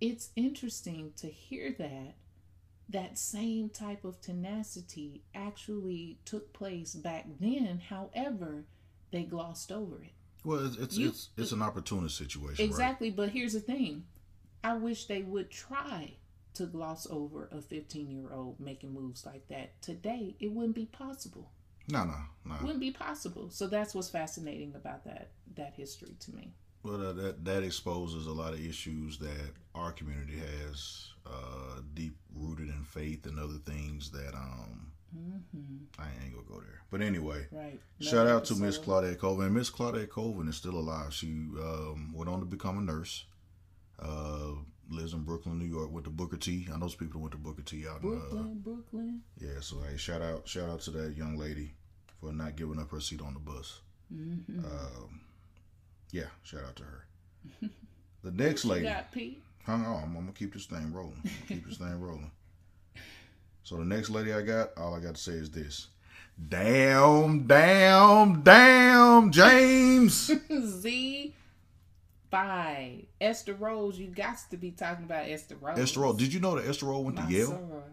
It's 0.00 0.30
interesting 0.36 1.12
to 1.16 1.28
hear 1.28 1.74
that 1.78 2.14
that 2.92 3.18
same 3.18 3.68
type 3.68 4.04
of 4.04 4.20
tenacity 4.20 5.22
actually 5.34 6.18
took 6.24 6.52
place 6.52 6.94
back 6.94 7.26
then. 7.40 7.80
However, 7.88 8.64
they 9.10 9.22
glossed 9.24 9.72
over 9.72 10.02
it. 10.02 10.12
Well, 10.44 10.66
it's 10.66 10.76
it's 10.76 10.96
You- 10.98 11.08
it's, 11.08 11.28
it's 11.36 11.52
an 11.52 11.62
opportunist 11.62 12.16
situation, 12.16 12.64
right? 12.64 12.68
Exactly, 12.70 13.10
but 13.10 13.30
here's 13.30 13.52
the 13.52 13.60
thing. 13.60 14.04
I 14.64 14.74
wish 14.74 15.06
they 15.06 15.22
would 15.22 15.50
try 15.50 16.14
to 16.54 16.66
gloss 16.66 17.06
over 17.10 17.48
a 17.50 17.60
15 17.62 18.10
year 18.10 18.32
old 18.32 18.60
making 18.60 18.92
moves 18.92 19.24
like 19.24 19.48
that. 19.48 19.80
Today, 19.82 20.36
it 20.38 20.52
wouldn't 20.52 20.74
be 20.74 20.86
possible. 20.86 21.50
No, 21.88 22.04
no, 22.04 22.14
no. 22.44 22.56
Wouldn't 22.62 22.80
be 22.80 22.90
possible. 22.92 23.50
So 23.50 23.66
that's 23.66 23.94
what's 23.94 24.08
fascinating 24.10 24.74
about 24.74 25.04
that 25.04 25.30
that 25.56 25.74
history 25.74 26.14
to 26.20 26.34
me. 26.34 26.54
Well, 26.82 27.06
uh, 27.08 27.12
that 27.12 27.44
that 27.44 27.62
exposes 27.62 28.26
a 28.26 28.32
lot 28.32 28.54
of 28.54 28.60
issues 28.64 29.18
that 29.18 29.52
our 29.74 29.92
community 29.92 30.38
has, 30.38 31.08
uh, 31.26 31.80
deep 31.94 32.16
rooted 32.34 32.68
in 32.68 32.82
faith 32.84 33.26
and 33.26 33.38
other 33.38 33.58
things 33.64 34.10
that 34.10 34.34
um 34.34 34.88
Mm-hmm. 35.14 35.84
I 35.98 36.06
ain't 36.24 36.32
gonna 36.34 36.46
go 36.48 36.58
there. 36.60 36.80
But 36.90 37.02
anyway, 37.02 37.46
Right. 37.52 37.78
shout 38.00 38.26
out 38.26 38.46
to 38.46 38.54
Miss. 38.56 38.78
Claudette 38.78 39.18
Colvin. 39.18 39.52
Miss 39.52 39.68
Claudette 39.70 40.08
Colvin 40.08 40.48
is 40.48 40.56
still 40.56 40.74
alive. 40.78 41.12
She 41.12 41.26
um, 41.60 42.14
went 42.14 42.30
on 42.30 42.40
to 42.40 42.46
become 42.46 42.78
a 42.78 42.80
nurse. 42.80 43.26
Uh, 43.98 44.52
lives 44.88 45.12
in 45.12 45.22
Brooklyn, 45.24 45.58
New 45.58 45.66
York. 45.66 45.92
Went 45.92 46.04
to 46.04 46.10
Booker 46.10 46.38
T. 46.38 46.66
I 46.72 46.78
know 46.78 46.88
some 46.88 46.98
people 46.98 47.20
went 47.20 47.32
to 47.32 47.36
Booker 47.38 47.60
T 47.60 47.86
out 47.86 48.02
in 48.02 48.08
uh, 48.08 48.10
Brooklyn, 48.20 48.60
Brooklyn. 48.64 49.20
yeah. 49.38 49.60
So 49.60 49.80
hey, 49.82 49.98
shout 49.98 50.22
out 50.22 50.48
shout 50.48 50.70
out 50.70 50.80
to 50.82 50.90
that 50.92 51.14
young 51.14 51.36
lady 51.36 51.74
for 52.18 52.32
not 52.32 52.56
giving 52.56 52.80
up 52.80 52.90
her 52.90 53.00
seat 53.00 53.20
on 53.20 53.34
the 53.34 53.40
bus. 53.40 53.80
Mm-hmm. 54.10 54.64
Um, 54.64 55.20
yeah, 56.12 56.26
shout 56.44 56.60
out 56.64 56.76
to 56.76 56.84
her. 56.84 57.04
The 58.22 58.30
next 58.30 58.64
lady. 58.66 58.84
Got 58.84 59.10
Pete. 59.10 59.42
Hang 59.64 59.84
on, 59.84 59.86
oh, 59.86 59.96
I'm, 59.96 60.16
I'm 60.16 60.22
gonna 60.22 60.32
keep 60.32 60.52
this 60.52 60.66
thing 60.66 60.92
rolling. 60.92 61.20
Keep 61.48 61.66
this 61.66 61.78
thing 61.78 62.00
rolling. 62.00 62.30
So 63.64 63.76
the 63.76 63.84
next 63.84 64.10
lady 64.10 64.32
I 64.32 64.42
got, 64.42 64.76
all 64.76 64.94
I 64.94 65.00
got 65.00 65.14
to 65.14 65.20
say 65.20 65.32
is 65.32 65.50
this: 65.50 65.88
Damn, 66.48 67.46
damn, 67.46 68.42
damn, 68.42 69.30
James. 69.30 70.30
Z. 70.64 71.34
Bye. 72.30 73.04
Esther 73.20 73.54
Rolle. 73.54 73.92
You 73.94 74.08
got 74.08 74.38
to 74.50 74.56
be 74.56 74.70
talking 74.70 75.04
about 75.04 75.28
Esther 75.28 75.56
Rolle. 75.60 75.78
Esther 75.78 76.00
Rolle. 76.00 76.14
Did 76.14 76.32
you 76.32 76.40
know 76.40 76.56
that 76.56 76.66
Esther 76.66 76.86
Rolle 76.86 77.04
went 77.04 77.18
to 77.18 77.24
Yale? 77.24 77.84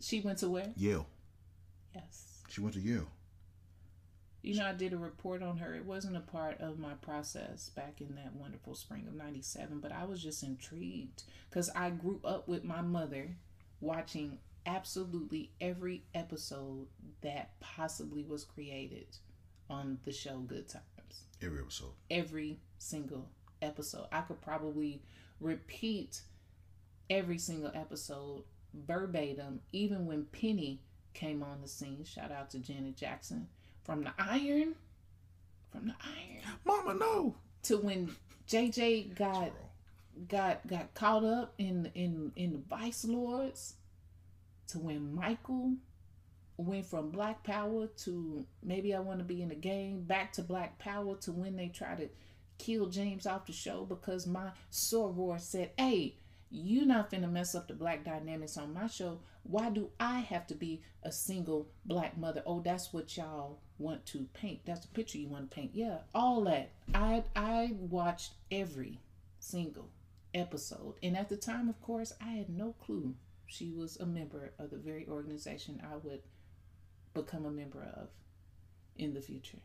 She 0.00 0.20
went 0.20 0.38
to 0.38 0.48
where? 0.48 0.72
Yale. 0.76 1.06
Yes. 1.94 2.42
She 2.48 2.60
went 2.60 2.74
to 2.74 2.80
Yale. 2.80 3.06
You 4.42 4.56
know, 4.56 4.66
I 4.66 4.72
did 4.72 4.92
a 4.92 4.96
report 4.96 5.42
on 5.42 5.58
her. 5.58 5.74
It 5.74 5.84
wasn't 5.84 6.16
a 6.16 6.20
part 6.20 6.60
of 6.60 6.78
my 6.78 6.94
process 6.94 7.70
back 7.70 8.00
in 8.00 8.14
that 8.14 8.34
wonderful 8.34 8.74
spring 8.74 9.06
of 9.08 9.14
97, 9.14 9.80
but 9.80 9.92
I 9.92 10.04
was 10.04 10.22
just 10.22 10.42
intrigued 10.42 11.24
because 11.50 11.70
I 11.74 11.90
grew 11.90 12.20
up 12.24 12.46
with 12.46 12.62
my 12.62 12.80
mother 12.80 13.36
watching 13.80 14.38
absolutely 14.64 15.50
every 15.60 16.04
episode 16.14 16.86
that 17.22 17.58
possibly 17.60 18.22
was 18.22 18.44
created 18.44 19.16
on 19.68 19.98
the 20.04 20.12
show 20.12 20.38
Good 20.38 20.68
Times. 20.68 20.84
Every 21.42 21.60
episode. 21.60 21.92
Every 22.10 22.60
single 22.78 23.28
episode. 23.60 24.06
I 24.12 24.20
could 24.20 24.40
probably 24.40 25.02
repeat 25.40 26.20
every 27.10 27.38
single 27.38 27.72
episode 27.74 28.44
verbatim, 28.74 29.60
even 29.72 30.06
when 30.06 30.24
Penny 30.26 30.80
came 31.14 31.42
on 31.42 31.60
the 31.60 31.68
scene. 31.68 32.04
Shout 32.04 32.30
out 32.30 32.50
to 32.50 32.58
Janet 32.58 32.96
Jackson 32.96 33.48
from 33.88 34.04
the 34.04 34.12
Iron, 34.18 34.74
from 35.72 35.86
the 35.86 35.94
Iron 36.04 36.58
Mama, 36.66 36.92
no. 36.92 37.34
to 37.62 37.78
when 37.78 38.14
JJ 38.46 39.14
got 39.16 39.50
got 40.28 40.66
got 40.66 40.92
caught 40.92 41.24
up 41.24 41.54
in 41.56 41.90
in 41.94 42.30
in 42.36 42.52
the 42.52 42.58
Vice 42.68 43.06
Lords, 43.06 43.76
to 44.66 44.78
when 44.78 45.14
Michael 45.14 45.72
went 46.58 46.84
from 46.84 47.08
Black 47.10 47.42
Power 47.44 47.86
to 48.04 48.44
maybe 48.62 48.94
I 48.94 49.00
want 49.00 49.20
to 49.20 49.24
be 49.24 49.40
in 49.40 49.48
the 49.48 49.54
game, 49.54 50.02
back 50.02 50.34
to 50.34 50.42
Black 50.42 50.78
Power 50.78 51.16
to 51.22 51.32
when 51.32 51.56
they 51.56 51.68
try 51.68 51.94
to 51.94 52.10
kill 52.58 52.90
James 52.90 53.26
off 53.26 53.46
the 53.46 53.54
show 53.54 53.86
because 53.86 54.26
my 54.26 54.50
soror 54.70 55.40
said, 55.40 55.70
"Hey, 55.78 56.16
you 56.50 56.84
not 56.84 57.10
finna 57.10 57.30
mess 57.30 57.54
up 57.54 57.68
the 57.68 57.74
black 57.74 58.04
dynamics 58.04 58.58
on 58.58 58.74
my 58.74 58.86
show. 58.86 59.20
Why 59.44 59.70
do 59.70 59.88
I 59.98 60.20
have 60.20 60.46
to 60.48 60.54
be 60.54 60.82
a 61.02 61.10
single 61.10 61.68
black 61.86 62.18
mother? 62.18 62.42
Oh, 62.44 62.60
that's 62.60 62.92
what 62.92 63.16
y'all 63.16 63.60
want 63.78 64.06
to 64.06 64.26
paint. 64.34 64.60
That's 64.64 64.84
a 64.84 64.88
picture 64.88 65.18
you 65.18 65.28
want 65.28 65.50
to 65.50 65.54
paint. 65.54 65.70
Yeah, 65.74 65.98
all 66.14 66.42
that. 66.44 66.70
I 66.94 67.24
I 67.34 67.72
watched 67.78 68.32
every 68.50 69.00
single 69.40 69.90
episode, 70.34 70.94
and 71.02 71.16
at 71.16 71.28
the 71.28 71.36
time, 71.36 71.68
of 71.68 71.80
course, 71.82 72.12
I 72.20 72.30
had 72.30 72.48
no 72.48 72.74
clue 72.84 73.14
she 73.48 73.70
was 73.70 73.96
a 73.96 74.06
member 74.06 74.52
of 74.58 74.70
the 74.70 74.76
very 74.76 75.06
organization 75.08 75.82
I 75.82 75.96
would 75.96 76.20
become 77.14 77.46
a 77.46 77.50
member 77.50 77.82
of 77.96 78.08
in 78.96 79.14
the 79.14 79.22
future. 79.22 79.58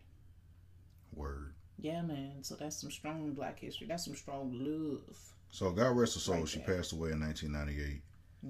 Word. 1.14 1.54
Yeah, 1.78 2.02
man. 2.02 2.44
So 2.44 2.56
that's 2.56 2.80
some 2.80 2.92
strong 2.92 3.34
black 3.34 3.60
history. 3.60 3.88
That's 3.88 4.06
some 4.06 4.16
strong 4.16 4.52
love. 4.54 5.18
So 5.52 5.72
God 5.72 5.98
rest 5.98 6.16
her 6.16 6.20
soul. 6.20 6.46
She 6.46 6.60
passed 6.60 6.94
away 6.94 7.12
in 7.12 7.20
1998. 7.20 8.02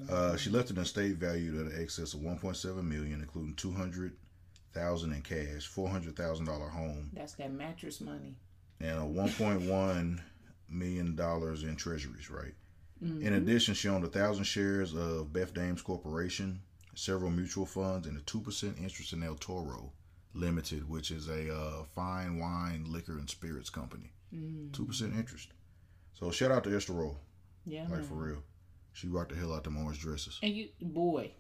Uh, 0.10 0.36
she 0.38 0.50
left 0.50 0.72
an 0.72 0.78
estate 0.78 1.18
valued 1.18 1.56
at 1.56 1.72
an 1.72 1.82
excess 1.82 2.14
of 2.14 2.22
1.7 2.22 2.84
million, 2.84 3.22
including 3.22 3.54
200,000 4.74 5.14
in 5.14 5.22
cash, 5.22 5.68
400,000 5.68 6.46
dollar 6.46 6.68
home, 6.68 7.10
That's 7.14 7.34
that 7.36 7.52
mattress 7.52 8.02
money. 8.02 8.36
and 8.80 8.98
a 9.00 9.02
1.1 9.04 10.20
million 10.70 11.16
dollars 11.16 11.64
in 11.64 11.76
treasuries. 11.76 12.30
Right. 12.30 12.54
Mm-hmm. 13.04 13.22
In 13.26 13.34
addition, 13.34 13.74
she 13.74 13.90
owned 13.90 14.04
a 14.06 14.10
thousand 14.10 14.46
shares 14.46 14.94
of 14.94 15.32
Beth 15.34 15.54
Dames 15.54 15.82
Corporation, 15.82 16.62
several 16.96 17.32
mutual 17.32 17.66
funds, 17.66 18.08
and 18.08 18.18
a 18.18 18.22
two 18.22 18.40
percent 18.42 18.78
interest 18.80 19.14
in 19.14 19.24
El 19.24 19.36
Toro 19.36 19.92
Limited, 20.34 20.90
which 20.90 21.12
is 21.12 21.28
a 21.30 21.54
uh, 21.54 21.84
fine 21.96 22.40
wine, 22.40 22.86
liquor, 22.88 23.14
and 23.18 23.30
spirits 23.30 23.70
company. 23.70 24.12
Two 24.72 24.86
percent 24.86 25.14
interest. 25.16 25.50
So 26.14 26.32
shout 26.32 26.50
out 26.52 26.64
to 26.64 26.76
Esther 26.76 26.94
Rolle, 26.94 27.20
Yeah, 27.66 27.82
like 27.84 27.90
man. 28.00 28.04
for 28.04 28.16
real. 28.16 28.44
She 28.94 29.08
rocked 29.08 29.30
the 29.32 29.36
hell 29.36 29.54
out 29.54 29.64
them 29.64 29.78
orange 29.78 30.00
dresses. 30.00 30.40
And 30.42 30.54
you, 30.56 30.70
boy, 30.82 31.32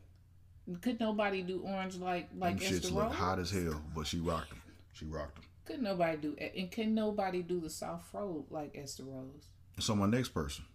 could 0.82 0.99
nobody 0.99 1.41
do 1.41 1.62
orange 1.65 1.97
like 1.97 2.30
like 2.38 2.60
them 2.60 2.73
shits 2.73 2.91
look 2.91 3.12
hot 3.12 3.39
as 3.39 3.52
hell, 3.52 3.82
but 3.95 4.08
she 4.08 4.19
rocked 4.19 4.49
them. 4.49 4.62
She 4.93 5.06
rocked 5.06 5.36
them. 5.36 5.43
Could 5.65 5.82
nobody 5.82 6.17
do 6.17 6.36
and 6.56 6.71
can 6.71 6.93
nobody 6.93 7.41
do 7.41 7.60
the 7.60 7.69
soft 7.69 8.08
fro 8.12 8.45
like 8.49 8.76
Esther 8.76 9.04
Rolle? 9.04 9.36
So 9.80 9.95
my 9.95 10.06
next 10.06 10.30
person, 10.30 10.65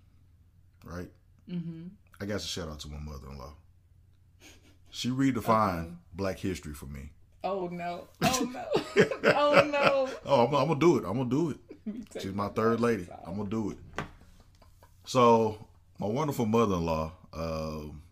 right? 0.84 1.10
Mm-hmm. 1.48 1.88
I 2.20 2.24
got 2.26 2.40
to 2.40 2.46
shout 2.46 2.68
out 2.68 2.80
to 2.80 2.88
my 2.88 2.98
mother-in-law. 2.98 3.54
She 4.90 5.08
redefined 5.10 5.80
Okay. 5.80 5.92
Black 6.14 6.38
History 6.38 6.74
for 6.74 6.86
me. 6.86 7.10
Oh 7.44 7.68
no! 7.68 8.08
Oh 8.22 8.50
no! 8.52 9.04
oh 9.34 9.68
no! 9.70 10.08
Oh, 10.26 10.46
I'm, 10.46 10.54
I'm 10.54 10.68
gonna 10.68 10.80
do 10.80 10.98
it. 10.98 11.04
I'm 11.06 11.16
gonna 11.16 11.30
do 11.30 11.50
it. 11.50 11.58
Let 11.86 11.94
me 11.94 12.04
take 12.10 12.22
She's 12.22 12.32
my 12.34 12.48
third 12.48 12.80
lady. 12.80 13.06
I'm 13.24 13.36
gonna 13.36 13.48
do 13.48 13.70
it. 13.70 13.78
So 15.04 15.66
my 15.98 16.06
wonderful 16.06 16.46
mother-in-law, 16.46 17.12
um, 17.32 18.02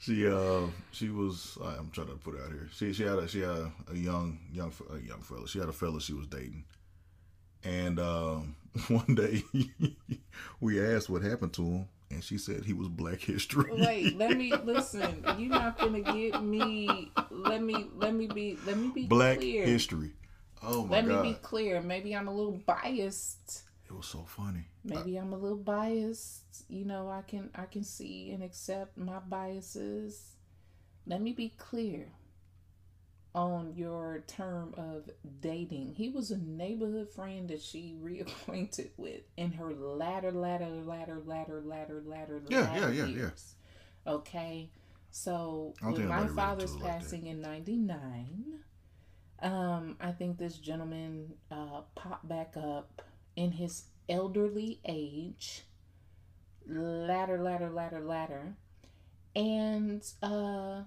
she 0.00 0.26
uh, 0.26 0.62
she 0.92 1.10
was. 1.10 1.58
I'm 1.62 1.90
trying 1.92 2.08
to 2.08 2.14
put 2.14 2.34
it 2.34 2.40
out 2.40 2.48
here. 2.48 2.68
She 2.72 2.92
she 2.92 3.02
had 3.02 3.18
a 3.18 3.28
she 3.28 3.40
had 3.40 3.50
a, 3.50 3.72
a 3.92 3.94
young 3.94 4.38
young 4.52 4.72
a 4.92 4.98
young 4.98 5.20
fella. 5.20 5.46
She 5.46 5.58
had 5.58 5.68
a 5.68 5.72
fella 5.72 6.00
she 6.00 6.14
was 6.14 6.26
dating, 6.26 6.64
and 7.62 8.00
um, 8.00 8.56
one 8.88 9.14
day 9.14 9.44
we 10.60 10.82
asked 10.82 11.10
what 11.10 11.22
happened 11.22 11.52
to 11.54 11.62
him, 11.62 11.88
and 12.10 12.24
she 12.24 12.38
said 12.38 12.64
he 12.64 12.72
was 12.72 12.88
Black 12.88 13.20
History. 13.20 13.70
Wait, 13.72 14.16
let 14.18 14.36
me 14.38 14.52
listen. 14.64 15.22
You're 15.38 15.50
not 15.50 15.78
gonna 15.78 16.00
get 16.00 16.42
me. 16.42 17.10
Let 17.30 17.62
me 17.62 17.86
let 17.96 18.14
me 18.14 18.26
be 18.26 18.58
let 18.66 18.78
me 18.78 18.88
be 18.88 19.06
Black 19.06 19.38
clear. 19.38 19.66
History. 19.66 20.12
Oh 20.62 20.84
my 20.86 21.02
god. 21.02 21.06
Let 21.06 21.06
god, 21.08 21.22
me 21.24 21.32
be 21.32 21.38
clear. 21.42 21.82
Maybe 21.82 22.16
I'm 22.16 22.26
a 22.28 22.34
little 22.34 22.60
biased. 22.64 23.64
it 23.86 23.92
was 23.94 24.06
so 24.06 24.24
funny. 24.26 24.64
Maybe 24.84 25.16
I'm 25.16 25.32
a 25.32 25.36
little 25.36 25.58
biased. 25.58 26.64
You 26.68 26.84
know, 26.84 27.08
I 27.08 27.22
can 27.22 27.50
I 27.54 27.66
can 27.66 27.84
see 27.84 28.30
and 28.32 28.42
accept 28.42 28.96
my 28.96 29.18
biases. 29.18 30.36
Let 31.06 31.20
me 31.20 31.32
be 31.32 31.52
clear 31.58 32.08
on 33.34 33.74
your 33.76 34.24
term 34.26 34.74
of 34.76 35.08
dating. 35.40 35.94
He 35.94 36.08
was 36.08 36.30
a 36.30 36.38
neighborhood 36.38 37.10
friend 37.10 37.48
that 37.50 37.62
she 37.62 37.94
reacquainted 38.02 38.90
with 38.96 39.22
in 39.36 39.52
her 39.52 39.72
latter, 39.72 40.32
latter, 40.32 40.70
latter, 40.70 41.20
latter, 41.24 41.62
latter, 41.64 42.02
latter, 42.04 42.42
Yeah, 42.48 42.60
latter 42.60 42.92
yeah, 42.92 43.04
yeah, 43.04 43.16
yeah. 43.16 43.30
Okay. 44.06 44.70
So 45.12 45.74
with 45.82 46.04
my 46.04 46.28
father's 46.28 46.74
like 46.76 46.92
passing 46.92 47.26
in 47.26 47.40
ninety 47.40 47.76
nine, 47.76 48.60
um, 49.42 49.96
I 50.00 50.12
think 50.12 50.38
this 50.38 50.56
gentleman 50.56 51.34
uh, 51.50 51.82
popped 51.94 52.28
back 52.28 52.54
up 52.56 53.02
in 53.36 53.50
his 53.50 53.84
elderly 54.10 54.80
age, 54.84 55.64
latter, 56.66 57.40
latter, 57.40 57.70
latter, 57.70 58.00
latter, 58.00 58.54
and 59.34 60.04
uh, 60.22 60.82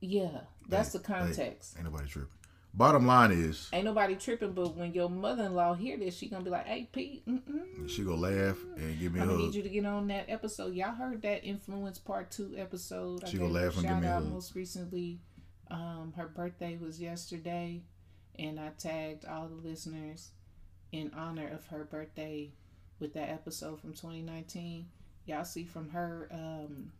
yeah, 0.00 0.40
that's 0.68 0.92
the 0.92 0.98
context. 0.98 1.74
Ain't 1.76 1.84
nobody 1.84 2.08
tripping. 2.08 2.30
Bottom 2.72 3.04
line 3.04 3.32
is, 3.32 3.68
Ain't 3.72 3.84
nobody 3.84 4.14
tripping, 4.14 4.52
but 4.52 4.76
when 4.76 4.94
your 4.94 5.10
mother-in-law 5.10 5.74
hear 5.74 5.98
this, 5.98 6.16
she 6.16 6.28
gonna 6.28 6.44
be 6.44 6.50
like, 6.50 6.66
"Hey, 6.66 6.88
Pete, 6.92 7.26
mm-mm. 7.26 7.88
she 7.88 8.04
gonna 8.04 8.16
laugh 8.16 8.58
and 8.76 8.96
give 8.98 9.12
me 9.12 9.18
a 9.18 9.22
I'm 9.22 9.28
gonna 9.28 9.40
hug. 9.40 9.46
need 9.46 9.54
you 9.56 9.62
to 9.64 9.68
get 9.68 9.84
on 9.86 10.06
that 10.06 10.26
episode. 10.28 10.74
Y'all 10.74 10.94
heard 10.94 11.20
that 11.22 11.44
influence 11.44 11.98
part 11.98 12.30
two 12.30 12.54
episode? 12.56 13.28
She 13.28 13.38
I 13.38 13.40
gonna 13.40 13.52
laugh 13.52 13.76
and 13.76 13.88
give 13.88 13.98
me 13.98 14.06
a 14.06 14.10
out 14.10 14.22
hug. 14.22 14.32
most 14.32 14.54
recently. 14.54 15.18
Um, 15.68 16.14
her 16.16 16.26
birthday 16.28 16.76
was 16.80 17.00
yesterday, 17.00 17.82
and 18.38 18.58
I 18.60 18.70
tagged 18.78 19.24
all 19.24 19.48
the 19.48 19.68
listeners 19.68 20.30
in 20.92 21.12
honor 21.16 21.48
of 21.48 21.66
her 21.66 21.84
birthday 21.84 22.50
with 22.98 23.14
that 23.14 23.28
episode 23.30 23.80
from 23.80 23.92
2019. 23.92 24.86
Y'all 25.26 25.44
see 25.44 25.64
from 25.64 25.88
her 25.90 26.28
um, 26.32 26.92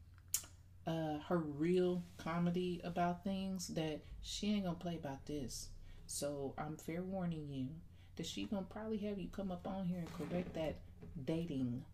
uh, 0.86 1.18
her 1.28 1.38
real 1.38 2.02
comedy 2.18 2.80
about 2.84 3.24
things 3.24 3.68
that 3.68 4.00
she 4.22 4.52
ain't 4.54 4.64
gonna 4.64 4.76
play 4.76 4.96
about 4.96 5.26
this. 5.26 5.68
So 6.06 6.54
I'm 6.58 6.76
fair 6.76 7.02
warning 7.02 7.46
you 7.48 7.68
that 8.16 8.26
she 8.26 8.44
gonna 8.44 8.66
probably 8.68 8.98
have 8.98 9.18
you 9.18 9.28
come 9.28 9.50
up 9.50 9.66
on 9.66 9.86
here 9.86 10.00
and 10.00 10.12
correct 10.12 10.54
that 10.54 10.76
dating 11.24 11.84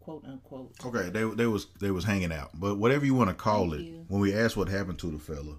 quote 0.00 0.24
unquote. 0.26 0.72
Okay, 0.84 1.10
they 1.10 1.24
they 1.24 1.46
was 1.46 1.66
they 1.80 1.90
was 1.90 2.04
hanging 2.04 2.32
out, 2.32 2.50
but 2.54 2.76
whatever 2.78 3.04
you 3.04 3.14
want 3.14 3.30
to 3.30 3.34
call 3.34 3.70
Thank 3.70 3.82
it. 3.82 3.84
you. 3.84 4.04
When 4.08 4.20
we 4.20 4.34
asked 4.34 4.56
what 4.56 4.68
happened 4.68 4.98
to 5.00 5.10
the 5.10 5.18
fella, 5.18 5.56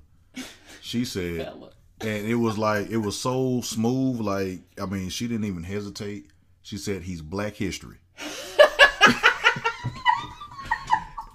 she 0.81 1.05
said, 1.05 1.37
Fella. 1.45 1.71
And 2.03 2.27
it 2.27 2.35
was 2.35 2.57
like 2.57 2.89
it 2.89 2.97
was 2.97 3.19
so 3.19 3.61
smooth. 3.61 4.19
Like 4.19 4.61
I 4.81 4.85
mean, 4.85 5.09
she 5.09 5.27
didn't 5.27 5.45
even 5.45 5.63
hesitate. 5.63 6.27
She 6.61 6.77
said 6.77 7.03
he's 7.03 7.21
Black 7.21 7.55
History. 7.55 7.97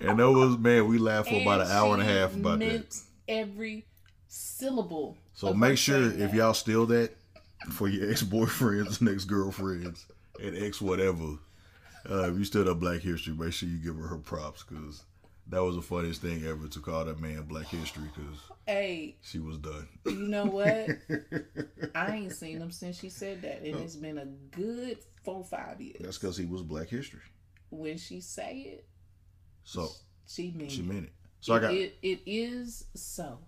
And 0.00 0.18
that 0.20 0.31
was 0.31 0.57
man, 0.59 0.87
we 0.87 0.98
laughed 0.98 1.31
for 1.31 1.40
about 1.40 1.62
an 1.62 1.70
hour 1.70 1.94
and 1.94 2.02
a 2.02 2.05
half 2.05 2.35
about 2.35 2.61
that. 2.61 3.00
every 3.26 3.85
syllable. 4.29 5.16
So 5.35 5.52
make 5.52 5.79
sure 5.79 6.12
if 6.12 6.33
y'all 6.33 6.55
steal 6.55 6.87
that 6.87 7.12
for 7.70 7.88
your 7.88 8.11
ex 8.11 8.22
boyfriends 8.22 9.00
and 9.00 9.09
ex 9.09 9.24
girlfriends 9.24 10.07
and 10.40 10.57
ex 10.57 10.81
whatever, 10.81 11.38
uh, 12.09 12.31
if 12.31 12.38
you 12.38 12.44
still 12.44 12.64
that 12.64 12.76
Black 12.76 13.00
History, 13.00 13.35
make 13.35 13.52
sure 13.52 13.68
you 13.68 13.79
give 13.79 13.96
her 13.96 14.07
her 14.07 14.18
props 14.18 14.62
because 14.62 15.02
that 15.49 15.63
was 15.63 15.77
the 15.77 15.83
funniest 15.83 16.23
thing 16.23 16.45
ever 16.47 16.67
to 16.69 16.81
call 16.81 17.05
that 17.05 17.21
man 17.21 17.43
Black 17.43 17.67
History 17.67 18.05
because 18.15 18.39
Hey, 18.67 19.17
she 19.23 19.39
was 19.39 19.59
done. 19.59 19.89
you 20.07 20.15
know 20.29 20.47
what? 20.47 20.89
I 21.95 22.17
ain't 22.17 22.33
seen 22.33 22.59
him 22.61 22.71
since 22.71 22.99
she 22.99 23.09
said 23.11 23.43
that, 23.43 23.63
and 23.63 23.77
it's 23.77 23.97
been 23.97 24.19
a 24.19 24.27
good 24.27 24.99
four 25.25 25.45
five 25.45 25.81
years. 25.81 25.99
That's 26.01 26.19
because 26.19 26.37
he 26.37 26.45
was 26.47 26.63
Black 26.63 26.89
History. 26.89 27.21
when 27.71 27.97
she 27.99 28.21
say 28.21 28.59
it, 28.75 28.87
So 29.65 29.89
she 30.27 30.51
means 30.57 30.73
she 30.73 30.81
it. 30.81 30.87
meant 30.87 31.05
it. 31.05 31.13
So 31.41 31.55
I 31.55 31.59
got 31.61 31.73
it, 31.75 31.97
it 32.03 32.21
is 32.27 32.87
so. 32.95 33.39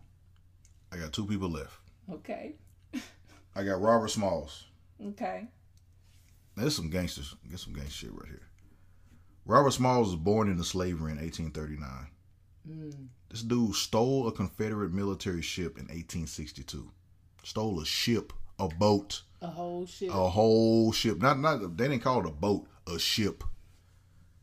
I 0.93 0.97
got 0.99 1.13
two 1.13 1.27
people 1.27 1.51
left. 1.51 1.73
Okay. 2.13 2.55
I 3.57 3.65
got 3.65 3.81
Robert 3.81 4.09
Smalls. 4.09 4.65
Okay. 5.01 5.47
There's 6.57 6.75
some 6.75 6.91
gangsters. 6.91 7.37
Get 7.49 7.61
some 7.61 7.73
gangster 7.73 8.07
shit 8.07 8.13
right 8.13 8.27
here. 8.29 8.48
Robert 9.49 9.71
Smalls 9.73 10.09
was 10.09 10.17
born 10.17 10.51
into 10.51 10.63
slavery 10.63 11.11
in 11.11 11.19
1839. 11.19 12.07
Mm. 12.71 13.09
This 13.31 13.43
dude 13.43 13.75
stole 13.75 14.29
a 14.29 14.33
Confederate 14.33 14.93
military 14.93 15.41
ship 15.41 15.79
in 15.79 15.85
1862. 15.85 16.91
Stole 17.45 17.81
a 17.81 17.87
ship, 17.87 18.35
a 18.59 18.69
boat, 18.69 19.23
A 19.41 19.47
whole 19.47 19.87
shit. 19.87 20.11
a 20.11 20.13
whole 20.13 20.93
ship. 20.93 21.19
Not 21.23 21.41
not 21.41 21.77
they 21.79 21.89
didn't 21.89 22.03
call 22.03 22.21
it 22.21 22.29
a 22.29 22.31
boat, 22.31 22.67
a 22.87 22.99
ship. 22.99 23.43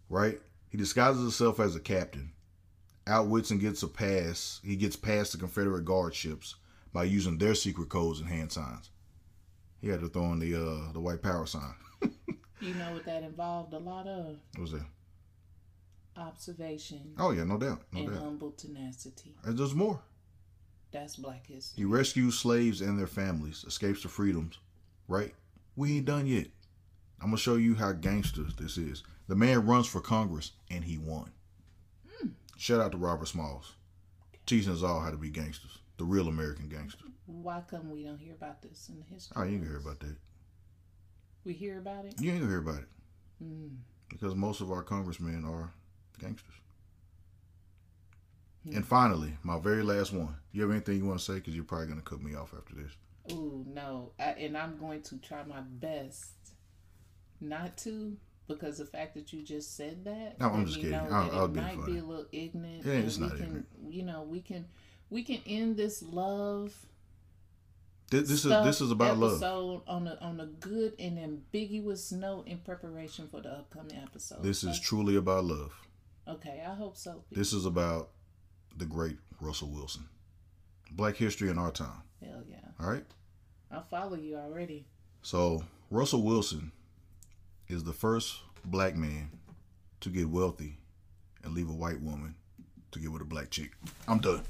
Right? 0.09 0.39
He 0.69 0.77
disguises 0.77 1.21
himself 1.21 1.59
as 1.59 1.75
a 1.75 1.79
captain, 1.79 2.33
outwits 3.05 3.51
and 3.51 3.61
gets 3.61 3.83
a 3.83 3.87
pass. 3.87 4.59
He 4.63 4.75
gets 4.75 4.95
past 4.95 5.31
the 5.33 5.37
Confederate 5.37 5.85
guard 5.85 6.15
ships 6.15 6.55
by 6.93 7.03
using 7.03 7.37
their 7.37 7.53
secret 7.53 7.89
codes 7.89 8.19
and 8.19 8.27
hand 8.29 8.51
signs. 8.51 8.89
He 9.81 9.89
had 9.89 9.99
to 9.99 10.09
throw 10.09 10.31
in 10.33 10.39
the 10.39 10.55
uh 10.55 10.91
the 10.93 10.99
white 10.99 11.21
power 11.21 11.45
sign. 11.45 11.75
You 12.61 12.73
know 12.75 12.93
what 12.93 13.05
that 13.05 13.21
involved? 13.21 13.73
A 13.73 13.77
lot 13.77 14.07
of 14.07 14.37
What 14.55 14.61
was 14.61 14.71
that? 14.71 14.85
Observation 16.17 17.13
Oh 17.17 17.31
yeah, 17.31 17.43
no 17.43 17.57
doubt, 17.57 17.81
no 17.91 17.99
and 18.01 18.09
doubt. 18.09 18.19
humble 18.23 18.51
tenacity. 18.51 19.35
And 19.43 19.57
there's 19.57 19.75
more. 19.75 20.01
That's 20.91 21.15
black 21.17 21.47
history. 21.47 21.81
He 21.81 21.85
rescues 21.85 22.37
slaves 22.39 22.81
and 22.81 22.97
their 22.97 23.07
families, 23.07 23.65
escapes 23.67 24.01
to 24.03 24.07
freedoms. 24.09 24.59
Right? 25.07 25.33
We 25.75 25.97
ain't 25.97 26.05
done 26.05 26.25
yet. 26.27 26.47
I'm 27.19 27.27
gonna 27.27 27.37
show 27.37 27.55
you 27.55 27.75
how 27.75 27.91
gangster 27.91 28.43
this 28.57 28.77
is. 28.77 29.03
The 29.27 29.35
man 29.35 29.65
runs 29.65 29.87
for 29.87 29.99
Congress 30.01 30.51
and 30.71 30.83
he 30.83 30.97
won. 30.97 31.31
Shout 32.57 32.79
out 32.79 32.91
to 32.93 32.97
Robert 32.97 33.27
Smalls, 33.27 33.73
teaching 34.45 34.71
us 34.71 34.81
all 34.81 35.01
how 35.01 35.11
to 35.11 35.17
be 35.17 35.29
gangsters, 35.29 35.79
the 35.97 36.05
real 36.05 36.29
American 36.29 36.69
gangsters. 36.69 37.09
Why 37.25 37.61
come 37.69 37.89
we 37.91 38.03
don't 38.03 38.17
hear 38.17 38.33
about 38.33 38.61
this 38.61 38.87
in 38.87 38.97
the 38.97 39.03
history? 39.13 39.35
Oh, 39.35 39.43
you 39.43 39.55
ain't 39.55 39.61
gonna 39.63 39.71
hear 39.71 39.79
about 39.81 39.99
that. 39.99 40.15
We 41.43 41.51
hear 41.53 41.79
about 41.79 42.05
it. 42.05 42.15
You 42.21 42.31
ain't 42.31 42.39
gonna 42.39 42.51
hear 42.51 42.61
about 42.61 42.79
it 42.79 42.87
Mm. 43.43 43.75
because 44.09 44.35
most 44.35 44.61
of 44.61 44.71
our 44.71 44.83
congressmen 44.83 45.43
are 45.43 45.73
gangsters. 46.15 46.53
Hmm. 48.67 48.77
And 48.77 48.85
finally, 48.85 49.33
my 49.43 49.59
very 49.59 49.83
last 49.83 50.13
one. 50.13 50.35
You 50.51 50.61
have 50.63 50.71
anything 50.71 50.97
you 50.97 51.05
want 51.05 51.19
to 51.19 51.25
say? 51.25 51.35
Because 51.35 51.55
you're 51.55 51.63
probably 51.65 51.87
gonna 51.87 52.01
cut 52.01 52.21
me 52.21 52.35
off 52.35 52.53
after 52.57 52.75
this. 52.75 52.91
Ooh, 53.31 53.65
no. 53.67 54.11
I, 54.19 54.23
and 54.33 54.57
I'm 54.57 54.77
going 54.77 55.01
to 55.03 55.17
try 55.17 55.43
my 55.43 55.61
best 55.61 56.31
not 57.41 57.75
to 57.79 58.15
because 58.47 58.77
the 58.77 58.85
fact 58.85 59.15
that 59.15 59.33
you 59.33 59.41
just 59.41 59.75
said 59.75 60.05
that. 60.05 60.39
No, 60.39 60.49
I'm 60.49 60.65
just 60.65 60.77
kidding. 60.79 60.93
I'll- 60.95 61.31
I'll 61.31 61.45
it 61.45 61.53
be 61.53 61.59
might 61.59 61.75
funny. 61.75 61.93
be 61.93 61.97
a 61.99 62.03
little 62.03 62.27
ignorant. 62.31 62.85
Yeah, 62.85 62.93
it's 62.93 63.17
we 63.17 63.23
not 63.27 63.35
can, 63.37 63.43
ignorant. 63.45 63.67
You 63.89 64.03
know, 64.03 64.23
we 64.23 64.41
can 64.41 64.65
we 65.09 65.23
can 65.23 65.39
end 65.47 65.77
this 65.77 66.03
love. 66.03 66.73
This, 68.11 68.29
this 68.29 68.45
is 68.45 68.51
this 68.63 68.81
is 68.81 68.91
about 68.91 69.17
love. 69.17 69.31
episode 69.31 69.81
on 69.87 70.07
a 70.07 70.17
on 70.21 70.39
a 70.39 70.45
good 70.45 70.93
and 70.99 71.17
ambiguous 71.17 72.11
note 72.11 72.47
in 72.47 72.59
preparation 72.59 73.27
for 73.27 73.41
the 73.41 73.49
upcoming 73.49 73.97
episode. 73.97 74.43
This 74.43 74.63
is 74.63 74.79
truly 74.79 75.15
about 75.15 75.45
love. 75.45 75.73
Okay. 76.27 76.63
I 76.67 76.73
hope 76.75 76.97
so. 76.97 77.23
This 77.31 77.53
is 77.53 77.65
about 77.65 78.09
the 78.77 78.85
great 78.85 79.17
Russell 79.39 79.69
Wilson. 79.69 80.05
Black 80.91 81.15
history 81.15 81.49
in 81.49 81.57
our 81.57 81.71
time. 81.71 82.03
Hell 82.23 82.43
yeah, 82.49 82.57
All 82.79 82.89
right. 82.89 83.05
I 83.71 83.81
follow 83.89 84.15
you 84.15 84.37
already. 84.37 84.85
So 85.21 85.63
Russell 85.89 86.23
Wilson 86.23 86.71
is 87.67 87.83
the 87.83 87.93
first 87.93 88.39
black 88.63 88.95
man 88.95 89.29
to 90.01 90.09
get 90.09 90.29
wealthy 90.29 90.77
and 91.43 91.53
leave 91.53 91.69
a 91.69 91.73
white 91.73 91.99
woman 92.01 92.35
to 92.91 92.99
get 92.99 93.11
with 93.11 93.21
a 93.21 93.25
black 93.25 93.49
chick. 93.49 93.71
I'm 94.07 94.19
done. 94.19 94.41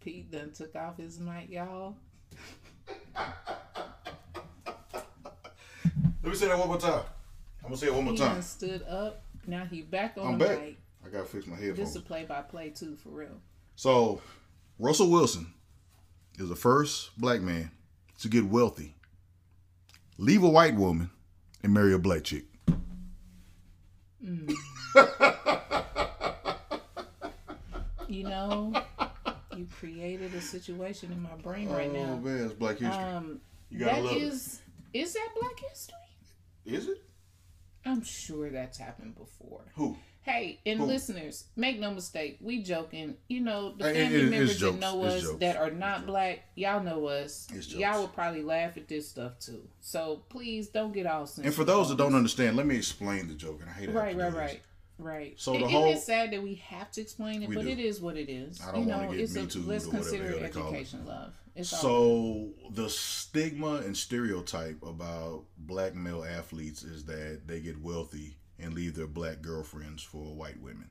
Pete 0.00 0.30
done 0.30 0.50
took 0.52 0.74
off 0.74 0.96
his 0.96 1.20
mic, 1.20 1.50
y'all. 1.50 1.96
Let 6.22 6.32
me 6.32 6.34
say 6.34 6.48
that 6.48 6.58
one 6.58 6.68
more 6.68 6.78
time. 6.78 7.02
I'm 7.62 7.68
gonna 7.70 7.76
say 7.76 7.86
it 7.88 7.94
one 7.94 8.04
more 8.04 8.12
He 8.14 8.18
time. 8.18 8.42
stood 8.42 8.82
up. 8.88 9.22
Now 9.46 9.64
he 9.64 9.82
back 9.82 10.16
on 10.18 10.26
I'm 10.34 10.38
the 10.38 10.44
back. 10.46 10.60
mic. 10.60 10.78
I 11.04 11.08
gotta 11.08 11.24
fix 11.24 11.46
my 11.46 11.56
head. 11.56 11.76
This 11.76 11.94
headphones. 11.94 11.96
a 11.96 12.00
play 12.00 12.24
by 12.24 12.42
play 12.42 12.70
too, 12.70 12.96
for 12.96 13.10
real. 13.10 13.40
So, 13.76 14.20
Russell 14.78 15.10
Wilson 15.10 15.52
is 16.38 16.48
the 16.48 16.56
first 16.56 17.10
black 17.18 17.40
man 17.40 17.70
to 18.20 18.28
get 18.28 18.44
wealthy, 18.46 18.94
leave 20.18 20.42
a 20.42 20.48
white 20.48 20.74
woman, 20.74 21.10
and 21.62 21.72
marry 21.72 21.92
a 21.94 21.98
black 21.98 22.24
chick. 22.24 22.44
You 28.08 28.24
know, 28.24 28.72
you 29.56 29.68
created 29.78 30.34
a 30.34 30.40
situation 30.40 31.12
in 31.12 31.22
my 31.22 31.34
brain 31.42 31.68
right 31.68 31.88
Oh 31.88 31.92
now. 31.92 32.16
man, 32.16 32.44
it's 32.44 32.52
Black 32.54 32.78
History. 32.78 33.04
Um, 33.04 33.40
you 33.70 33.78
gotta 33.78 34.02
that 34.02 34.04
love 34.04 34.16
is 34.16 34.60
is 34.92 35.12
that 35.14 35.28
Black 35.40 35.60
History? 35.70 35.94
Is 36.66 36.88
it? 36.88 37.02
I'm 37.90 38.02
sure 38.04 38.50
that's 38.50 38.78
happened 38.78 39.16
before. 39.16 39.62
Who? 39.76 39.96
Hey, 40.22 40.60
and 40.66 40.78
Who? 40.78 40.84
listeners, 40.84 41.44
make 41.56 41.80
no 41.80 41.90
mistake, 41.92 42.36
we 42.42 42.62
joking. 42.62 43.16
You 43.28 43.40
know, 43.40 43.74
the 43.74 43.84
Hey, 43.84 43.90
it- 43.90 43.94
family 44.10 44.20
it- 44.20 44.30
members 44.30 44.60
that 44.60 44.74
know 44.78 45.02
us 45.02 45.26
that 45.40 45.56
are 45.56 45.70
not 45.70 46.06
black, 46.06 46.40
y'all 46.54 46.82
know 46.84 47.06
us. 47.06 47.48
Y'all 47.70 48.02
would 48.02 48.12
probably 48.12 48.42
laugh 48.42 48.76
at 48.76 48.86
this 48.86 49.08
stuff 49.08 49.38
too. 49.38 49.66
So 49.80 50.22
please 50.28 50.68
don't 50.68 50.92
get 50.92 51.06
all 51.06 51.26
sensitive. 51.26 51.46
And 51.46 51.54
for 51.54 51.64
those 51.64 51.88
that 51.88 51.96
don't 51.96 52.14
understand, 52.14 52.56
let 52.56 52.66
me 52.66 52.76
explain 52.76 53.28
the 53.28 53.34
joke. 53.34 53.60
And 53.62 53.70
I 53.70 53.72
hate 53.72 53.86
have 53.86 53.94
Right, 53.94 54.14
right, 54.16 54.32
right, 54.34 54.60
right. 55.00 55.34
So 55.38 55.52
the 55.52 55.58
and 55.64 55.70
whole- 55.70 55.92
it's 55.92 56.04
sad 56.04 56.32
that 56.32 56.42
we 56.42 56.56
have 56.56 56.90
to 56.92 57.00
explain 57.00 57.42
it, 57.42 57.50
but 57.52 57.62
do. 57.64 57.68
it 57.68 57.78
is 57.78 58.00
what 58.00 58.16
it 58.16 58.28
is. 58.30 58.60
I 58.60 58.72
don't 58.72 58.82
you 58.82 58.86
know, 58.86 59.10
get 59.10 59.20
it's 59.20 59.34
Me 59.34 59.42
a, 59.42 59.46
Too'd 59.46 59.64
let's 59.66 59.84
or 59.86 59.88
whatever 59.88 60.04
the 60.04 60.10
consider 60.10 60.30
it 60.32 60.42
it. 60.42 60.56
education 60.56 61.06
love. 61.06 61.34
It's 61.56 61.72
all 61.72 61.80
So 61.80 62.48
the 62.72 62.88
stigma 62.88 63.76
and 63.84 63.96
stereotype 63.96 64.82
about 64.82 65.44
black 65.58 65.94
male 65.94 66.24
athletes 66.24 66.82
is 66.82 67.04
that 67.06 67.42
they 67.46 67.60
get 67.60 67.80
wealthy 67.80 68.36
and 68.58 68.72
leave 68.74 68.94
their 68.94 69.06
black 69.08 69.42
girlfriends 69.42 70.02
for 70.02 70.34
white 70.34 70.60
women. 70.60 70.90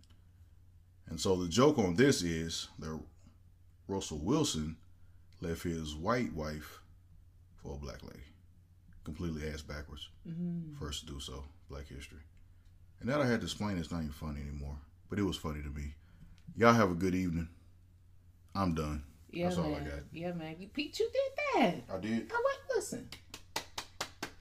And 1.07 1.19
so 1.19 1.35
the 1.35 1.47
joke 1.47 1.77
on 1.79 1.95
this 1.95 2.21
is 2.21 2.67
that 2.79 2.99
Russell 3.87 4.19
Wilson 4.19 4.77
left 5.41 5.63
his 5.63 5.95
white 5.95 6.33
wife 6.33 6.81
for 7.63 7.73
a 7.75 7.77
black 7.77 8.03
lady. 8.03 8.19
Completely 9.03 9.47
ass 9.49 9.61
backwards. 9.61 10.09
Mhm. 10.27 10.77
First 10.77 11.07
to 11.07 11.13
do 11.13 11.19
so. 11.19 11.45
Black 11.69 11.87
history. 11.87 12.19
And 12.99 13.09
that 13.09 13.21
I 13.21 13.25
had 13.25 13.39
to 13.41 13.45
explain 13.45 13.77
it's 13.77 13.91
not 13.91 13.99
even 13.99 14.11
funny 14.11 14.41
anymore. 14.41 14.75
But 15.09 15.19
it 15.19 15.23
was 15.23 15.37
funny 15.37 15.61
to 15.61 15.69
me. 15.69 15.93
Y'all 16.55 16.73
have 16.73 16.91
a 16.91 16.95
good 16.95 17.15
evening. 17.15 17.47
I'm 18.55 18.73
done. 18.73 19.03
Yeah, 19.31 19.45
That's 19.45 19.57
all 19.59 19.67
I 19.75 19.79
man. 19.79 19.83
got. 19.85 19.99
Yeah, 20.11 20.31
man. 20.33 20.55
You, 20.59 20.67
Pete, 20.67 20.99
you 20.99 21.09
did 21.11 21.61
that. 21.61 21.95
I 21.95 21.99
did. 21.99 22.31
I 22.31 22.35
like. 22.35 22.75
Listen, 22.75 23.07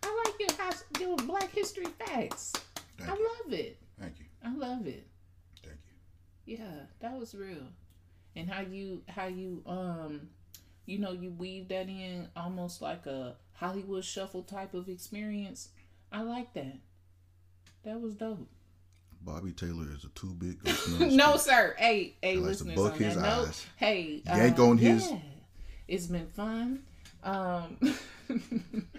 I 0.02 0.22
like 0.24 0.34
your 0.38 0.58
house, 0.64 0.84
your 1.00 1.16
Black 1.16 1.50
History 1.50 1.86
facts. 2.06 2.52
Thank 2.98 3.10
I 3.10 3.14
you. 3.14 3.28
love 3.28 3.52
it. 3.52 3.78
Thank 4.00 4.18
you. 4.18 4.26
I 4.44 4.54
love 4.54 4.86
it. 4.86 5.06
Thank 5.62 5.78
you. 6.46 6.56
Yeah, 6.56 6.84
that 7.00 7.18
was 7.18 7.34
real. 7.34 7.68
And 8.36 8.48
how 8.48 8.60
you 8.60 9.02
how 9.08 9.26
you 9.26 9.62
um 9.66 10.28
you 10.86 10.98
know 10.98 11.12
you 11.12 11.30
weave 11.30 11.68
that 11.68 11.88
in 11.88 12.28
almost 12.36 12.80
like 12.80 13.06
a 13.06 13.36
Hollywood 13.54 14.04
shuffle 14.04 14.42
type 14.42 14.74
of 14.74 14.88
experience. 14.88 15.70
I 16.12 16.22
like 16.22 16.54
that. 16.54 16.78
That 17.84 18.00
was 18.00 18.14
dope. 18.14 18.48
Bobby 19.20 19.52
Taylor 19.52 19.86
is 19.94 20.04
a 20.04 20.08
too 20.08 20.32
big 20.34 20.62
goat 20.62 20.74
to 20.74 20.80
smell 20.80 21.10
no, 21.10 21.36
sir. 21.36 21.74
Hey, 21.78 22.16
hey, 22.22 22.34
He 22.34 22.38
likes 22.40 22.58
to 22.58 22.64
listeners 22.64 22.76
buck 22.76 22.92
on 22.94 22.98
his 22.98 23.14
that 23.16 23.20
note. 23.22 23.48
eyes. 23.48 23.66
Hey, 23.76 24.22
uh, 24.30 24.36
Yank 24.36 24.58
on 24.58 24.78
his- 24.78 25.10
yeah, 25.10 25.18
it's 25.88 26.06
been 26.06 26.28
fun. 26.28 26.82
Um, 27.24 27.76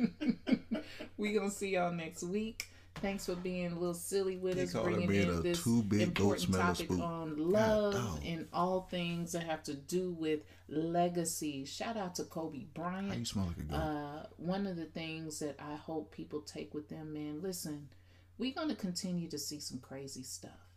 we 1.17 1.33
gonna 1.33 1.51
see 1.51 1.69
y'all 1.69 1.91
next 1.91 2.23
week. 2.23 2.67
Thanks 2.95 3.27
for 3.27 3.35
being 3.35 3.71
a 3.71 3.75
little 3.79 3.93
silly 3.93 4.35
with 4.35 4.57
us, 4.57 4.73
bringing 4.73 5.09
in 5.13 5.41
this 5.41 5.65
important 5.65 6.53
topic 6.53 6.87
spook. 6.87 6.99
on 6.99 7.37
love 7.51 7.93
dog. 7.93 8.19
and 8.25 8.45
all 8.51 8.87
things 8.91 9.31
that 9.31 9.43
have 9.43 9.63
to 9.63 9.73
do 9.73 10.11
with 10.19 10.41
legacy. 10.67 11.63
Shout 11.63 11.95
out 11.95 12.15
to 12.15 12.25
Kobe 12.25 12.57
How 12.57 12.61
you 12.61 12.67
Bryant. 12.73 13.27
smell 13.27 13.45
like 13.45 13.57
a 13.57 13.61
goat? 13.61 13.75
Uh, 13.77 14.25
one 14.35 14.67
of 14.67 14.75
the 14.75 14.83
things 14.85 15.39
that 15.39 15.55
I 15.59 15.75
hope 15.77 16.11
people 16.11 16.41
take 16.41 16.73
with 16.73 16.89
them, 16.89 17.13
man. 17.13 17.41
Listen, 17.41 17.87
we're 18.39 18.53
gonna 18.53 18.73
continue 18.73 19.27
to 19.29 19.37
see 19.37 19.59
some 19.59 19.79
crazy 19.79 20.23
stuff, 20.23 20.73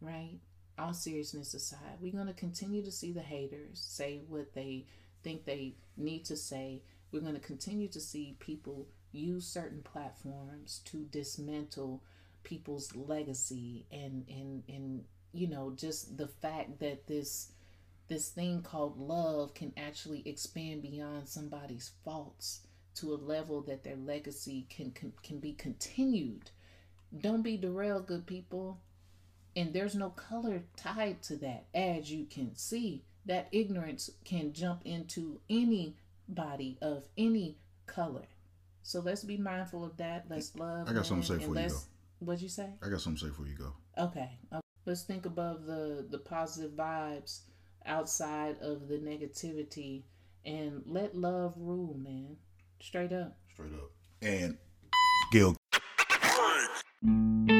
right? 0.00 0.40
All 0.76 0.92
seriousness 0.92 1.54
aside, 1.54 1.98
we're 2.00 2.12
gonna 2.12 2.34
continue 2.34 2.82
to 2.84 2.90
see 2.90 3.12
the 3.12 3.22
haters 3.22 3.80
say 3.80 4.22
what 4.28 4.52
they 4.52 4.86
think 5.22 5.44
they 5.44 5.76
need 5.96 6.24
to 6.26 6.36
say. 6.36 6.82
We're 7.12 7.22
gonna 7.22 7.38
continue 7.38 7.88
to 7.88 8.00
see 8.00 8.36
people 8.40 8.88
use 9.12 9.46
certain 9.46 9.82
platforms 9.82 10.80
to 10.86 11.06
dismantle 11.10 12.02
people's 12.42 12.94
legacy 12.94 13.86
and 13.90 14.24
and 14.28 14.62
and 14.68 15.04
you 15.32 15.48
know 15.48 15.72
just 15.76 16.16
the 16.16 16.28
fact 16.28 16.80
that 16.80 17.06
this 17.06 17.52
this 18.08 18.28
thing 18.28 18.62
called 18.62 18.98
love 18.98 19.54
can 19.54 19.72
actually 19.76 20.22
expand 20.28 20.82
beyond 20.82 21.28
somebody's 21.28 21.92
faults 22.04 22.60
to 22.94 23.12
a 23.12 23.16
level 23.16 23.62
that 23.62 23.84
their 23.84 23.96
legacy 23.96 24.66
can 24.68 24.90
can, 24.90 25.12
can 25.22 25.38
be 25.38 25.52
continued 25.52 26.50
don't 27.20 27.42
be 27.42 27.56
derailed 27.56 28.06
good 28.06 28.26
people 28.26 28.80
and 29.54 29.72
there's 29.72 29.94
no 29.94 30.10
color 30.10 30.62
tied 30.76 31.22
to 31.22 31.36
that 31.36 31.64
as 31.74 32.10
you 32.10 32.24
can 32.26 32.54
see 32.54 33.02
that 33.24 33.48
ignorance 33.52 34.10
can 34.24 34.52
jump 34.52 34.80
into 34.84 35.40
any 35.48 35.96
body 36.28 36.76
of 36.82 37.08
any 37.16 37.56
color 37.86 38.26
so 38.82 39.00
let's 39.00 39.24
be 39.24 39.36
mindful 39.36 39.84
of 39.84 39.96
that 39.96 40.24
let's 40.28 40.54
love 40.56 40.88
I 40.88 40.92
got 40.92 41.06
something 41.06 41.38
to 41.38 41.40
say 41.40 41.46
for 41.46 41.58
you, 41.58 41.70
what'd 42.20 42.42
you 42.42 42.48
say 42.48 42.68
I 42.82 42.88
got 42.88 43.00
something 43.00 43.28
to 43.28 43.32
say 43.32 43.36
for 43.36 43.48
you 43.48 43.56
go. 43.56 43.72
Okay. 43.98 44.30
okay. 44.52 44.60
Let's 44.84 45.02
think 45.02 45.26
above 45.26 45.66
the 45.66 46.06
the 46.08 46.18
positive 46.18 46.72
vibes 46.72 47.40
outside 47.84 48.56
of 48.60 48.88
the 48.88 48.98
negativity 48.98 50.02
and 50.44 50.82
let 50.86 51.16
love 51.16 51.54
rule, 51.56 51.96
man. 51.98 52.36
Straight 52.80 53.12
up. 53.12 53.36
Straight 53.52 53.72
up. 53.72 53.90
And 54.22 54.56
Gail. 55.32 55.56
Thank 57.02 57.50
you. 57.50 57.55